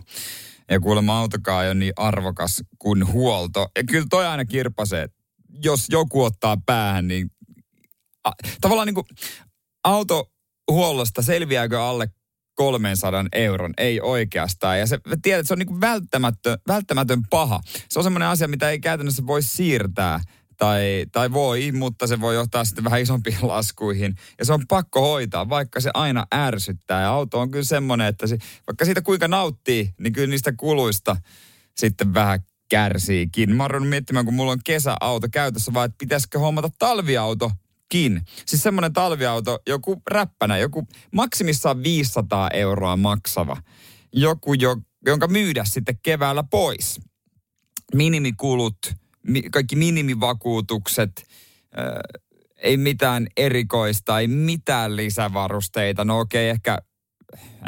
Ja 0.72 0.80
kuulemma 0.80 1.20
autokaa 1.20 1.64
ei 1.64 1.70
ole 1.70 1.76
niin 1.76 1.94
arvokas 1.96 2.64
kuin 2.80 3.12
huolto. 3.12 3.68
Ja 3.76 3.84
kyllä 3.84 4.08
toi 4.10 4.26
aina 4.26 4.46
kirpasee. 4.46 5.08
Jos 5.64 5.86
joku 5.90 6.24
ottaa 6.24 6.58
päähän, 6.66 7.08
niin 7.08 7.32
a, 8.24 8.32
tavallaan 8.62 8.86
niin 8.86 8.96
kuin 8.96 9.08
autohuollosta 9.84 11.22
selviääkö 11.22 11.84
alle 11.84 12.08
300 12.56 13.26
euron, 13.32 13.74
ei 13.78 14.02
oikeastaan. 14.02 14.80
Ja 14.80 14.88
se, 14.88 15.00
tiedät, 15.22 15.48
se 15.48 15.54
on 15.54 15.60
niin 15.60 15.82
välttämätön, 15.82 16.58
välttämätön 16.68 17.22
paha. 17.30 17.62
Se 17.90 18.00
on 18.00 18.04
semmoinen 18.04 18.30
asia, 18.30 18.48
mitä 18.48 18.70
ei 18.70 18.80
käytännössä 18.80 19.28
voi 19.28 19.42
siirtää 19.42 20.20
tai, 20.64 21.06
tai 21.12 21.32
voi, 21.32 21.72
mutta 21.72 22.08
se 22.08 22.22
voi 22.22 22.36
johtaa 22.36 22.66
sitten 22.66 22.84
vähän 22.84 23.02
isompiin 23.02 23.38
laskuihin. 23.48 24.16
Ja 24.40 24.46
se 24.46 24.54
on 24.54 24.68
pakko 24.68 25.02
hoitaa, 25.02 25.50
vaikka 25.50 25.80
se 25.80 25.92
aina 25.94 26.28
ärsyttää. 26.36 27.02
Ja 27.02 27.10
auto 27.10 27.40
on 27.40 27.52
kyllä 27.52 27.66
semmoinen, 27.66 28.08
että 28.08 28.28
se, 28.28 28.38
vaikka 28.68 28.86
siitä 28.86 29.02
kuinka 29.02 29.28
nauttii, 29.28 29.94
niin 30.00 30.14
kyllä 30.14 30.28
niistä 30.28 30.54
kuluista 30.58 31.16
sitten 31.78 32.14
vähän 32.14 32.40
kärsiikin. 32.70 33.56
Mä 33.56 33.64
oon 33.64 33.88
miettimään, 33.88 34.26
kun 34.26 34.34
mulla 34.34 34.52
on 34.52 34.60
kesäauto 34.66 35.28
käytössä, 35.32 35.74
vaan 35.74 35.86
että 35.86 35.96
pitäisikö 35.98 36.40
hommata 36.40 36.70
talviauto 36.80 37.52
kin. 37.90 38.22
Siis 38.46 38.64
semmoinen 38.64 38.94
talviauto, 38.94 39.60
joku 39.68 40.02
räppänä, 40.12 40.58
joku 40.58 40.88
maksimissaan 41.12 41.84
500 41.84 42.50
euroa 42.54 42.98
maksava. 42.98 43.58
Joku, 44.14 44.54
jo, 44.54 44.78
jonka 45.06 45.28
myydä 45.28 45.64
sitten 45.66 46.00
keväällä 46.04 46.44
pois. 46.44 47.00
Minimikulut, 47.94 49.03
kaikki 49.52 49.76
minimivakuutukset, 49.76 51.28
äh, 51.80 52.22
ei 52.58 52.78
mitään 52.78 53.28
erikoista, 53.38 54.20
ei 54.20 54.28
mitään 54.28 54.96
lisävarusteita. 54.96 56.06
No 56.06 56.20
okei, 56.20 56.52
okay, 56.52 56.56
ehkä, 56.56 56.78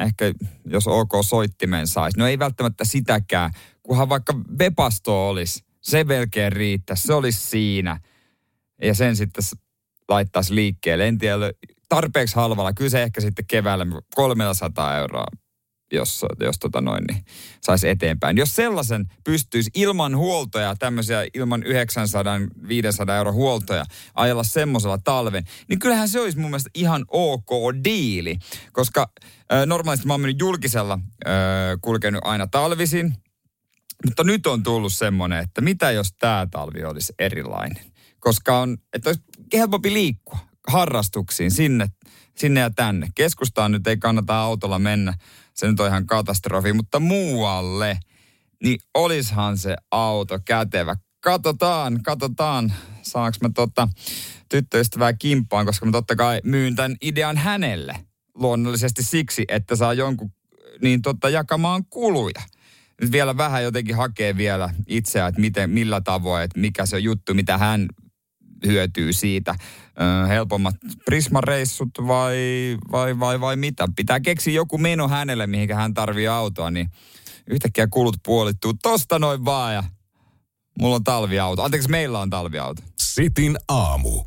ehkä 0.02 0.26
jos 0.66 0.88
OK 0.88 1.12
soittimen 1.22 1.88
saisi. 1.88 2.18
No 2.18 2.28
ei 2.28 2.40
välttämättä 2.40 2.86
sitäkään, 2.86 3.52
kunhan 3.84 4.10
vaikka 4.10 4.34
Webasto 4.60 5.30
olisi. 5.30 5.64
Se 5.82 6.04
melkein 6.04 6.52
riittäisi, 6.52 7.08
se 7.08 7.14
olisi 7.14 7.50
siinä. 7.50 8.00
Ja 8.82 8.94
sen 8.94 9.16
sitten 9.16 9.44
laittaisi 10.10 10.56
liikkeelle. 10.56 11.08
En 11.08 11.18
tiedä, 11.18 11.52
tarpeeksi 11.90 12.36
halvalla. 12.36 12.74
Kyllä 12.74 12.90
se 12.90 13.04
ehkä 13.04 13.22
sitten 13.22 13.46
keväällä 13.46 13.86
300 14.16 14.98
euroa, 14.98 15.26
jos, 15.92 16.26
jos 16.40 16.60
tota 16.60 16.82
noin, 16.82 17.04
niin 17.08 17.26
saisi 17.62 17.90
eteenpäin. 17.90 18.38
Jos 18.38 18.56
sellaisen 18.56 19.06
pystyisi 19.24 19.72
ilman 19.76 20.18
huoltoja, 20.18 20.76
tämmöisiä 20.80 21.26
ilman 21.34 21.64
900-500 21.64 23.12
euro 23.18 23.34
huoltoja, 23.34 23.86
ajella 24.16 24.44
semmoisella 24.44 24.98
talven, 24.98 25.44
niin 25.70 25.80
kyllähän 25.80 26.10
se 26.10 26.20
olisi 26.20 26.40
mun 26.40 26.50
mielestä 26.50 26.70
ihan 26.74 27.06
ok 27.08 27.50
diili. 27.84 28.38
Koska 28.72 29.12
äh, 29.54 29.66
normaalisti 29.66 30.08
mä 30.08 30.14
oon 30.14 30.22
mennyt 30.22 30.40
julkisella, 30.40 31.00
äh, 31.28 31.34
kulkenut 31.82 32.22
aina 32.24 32.48
talvisin, 32.48 33.14
mutta 34.06 34.24
nyt 34.24 34.48
on 34.48 34.64
tullut 34.64 34.94
semmoinen, 34.94 35.40
että 35.40 35.62
mitä 35.62 35.92
jos 35.92 36.14
tämä 36.20 36.48
talvi 36.52 36.84
olisi 36.84 37.14
erilainen 37.20 37.96
koska 38.26 38.60
on, 38.60 38.78
että 38.94 39.10
olisi 39.10 39.24
helpompi 39.54 39.94
liikkua 39.94 40.40
harrastuksiin 40.68 41.52
sinne, 41.52 41.88
sinne 42.36 42.60
ja 42.60 42.70
tänne. 42.70 43.08
Keskustaan 43.16 43.72
nyt 43.72 43.88
ei 43.88 43.98
kannata 43.98 44.40
autolla 44.40 44.80
mennä 44.80 45.14
se 45.56 45.68
nyt 45.68 45.80
on 45.80 45.88
ihan 45.88 46.06
katastrofi, 46.06 46.74
mutta 46.74 47.00
muualle, 47.00 48.00
niin 48.64 48.80
olishan 48.94 49.58
se 49.58 49.76
auto 49.92 50.40
kätevä. 50.46 50.96
Katsotaan, 51.20 52.04
katsotaan, 52.04 52.74
saanko 53.02 53.38
mä 53.42 53.50
tota 53.56 53.88
tyttöystävää 54.50 55.14
kimppaan, 55.14 55.66
koska 55.66 55.86
mä 55.86 55.92
totta 55.92 56.16
kai 56.16 56.42
myyn 56.44 56.76
tämän 56.76 56.96
idean 57.02 57.38
hänelle. 57.38 57.96
Luonnollisesti 58.36 59.04
siksi, 59.04 59.46
että 59.48 59.76
saa 59.76 59.94
jonkun 59.94 60.32
niin 60.82 61.02
tota, 61.02 61.30
jakamaan 61.30 61.86
kuluja. 61.90 62.42
Nyt 63.02 63.12
vielä 63.12 63.38
vähän 63.38 63.64
jotenkin 63.64 63.96
hakee 63.96 64.38
vielä 64.38 64.70
itseä, 64.88 65.28
että 65.28 65.42
miten, 65.42 65.70
millä 65.70 66.02
tavoin, 66.02 66.44
että 66.44 66.60
mikä 66.60 66.86
se 66.86 67.00
juttu, 67.00 67.34
mitä 67.34 67.58
hän 67.58 67.88
hyötyy 68.66 69.14
siitä. 69.14 69.56
Ö, 70.24 70.28
helpommat 70.28 70.76
Prisma-reissut 71.06 72.08
vai, 72.08 72.38
vai, 72.92 73.20
vai, 73.20 73.42
vai 73.42 73.56
mitä? 73.56 73.88
Pitää 73.96 74.20
keksiä 74.20 74.54
joku 74.54 74.78
meno 74.78 75.08
hänelle, 75.08 75.48
mihin 75.48 75.76
hän 75.76 75.94
tarvii 75.94 76.28
autoa, 76.28 76.72
niin 76.72 76.90
yhtäkkiä 77.48 77.88
kulut 77.88 78.16
puolittuu. 78.26 78.74
Tosta 78.74 79.20
noin 79.20 79.46
vaan 79.46 79.74
ja 79.74 79.84
mulla 80.80 80.96
on 80.96 81.04
talviauto. 81.04 81.64
Anteeksi, 81.64 81.90
meillä 81.90 82.20
on 82.20 82.30
talviauto. 82.30 82.82
Sitin 83.00 83.58
aamu. 83.68 84.24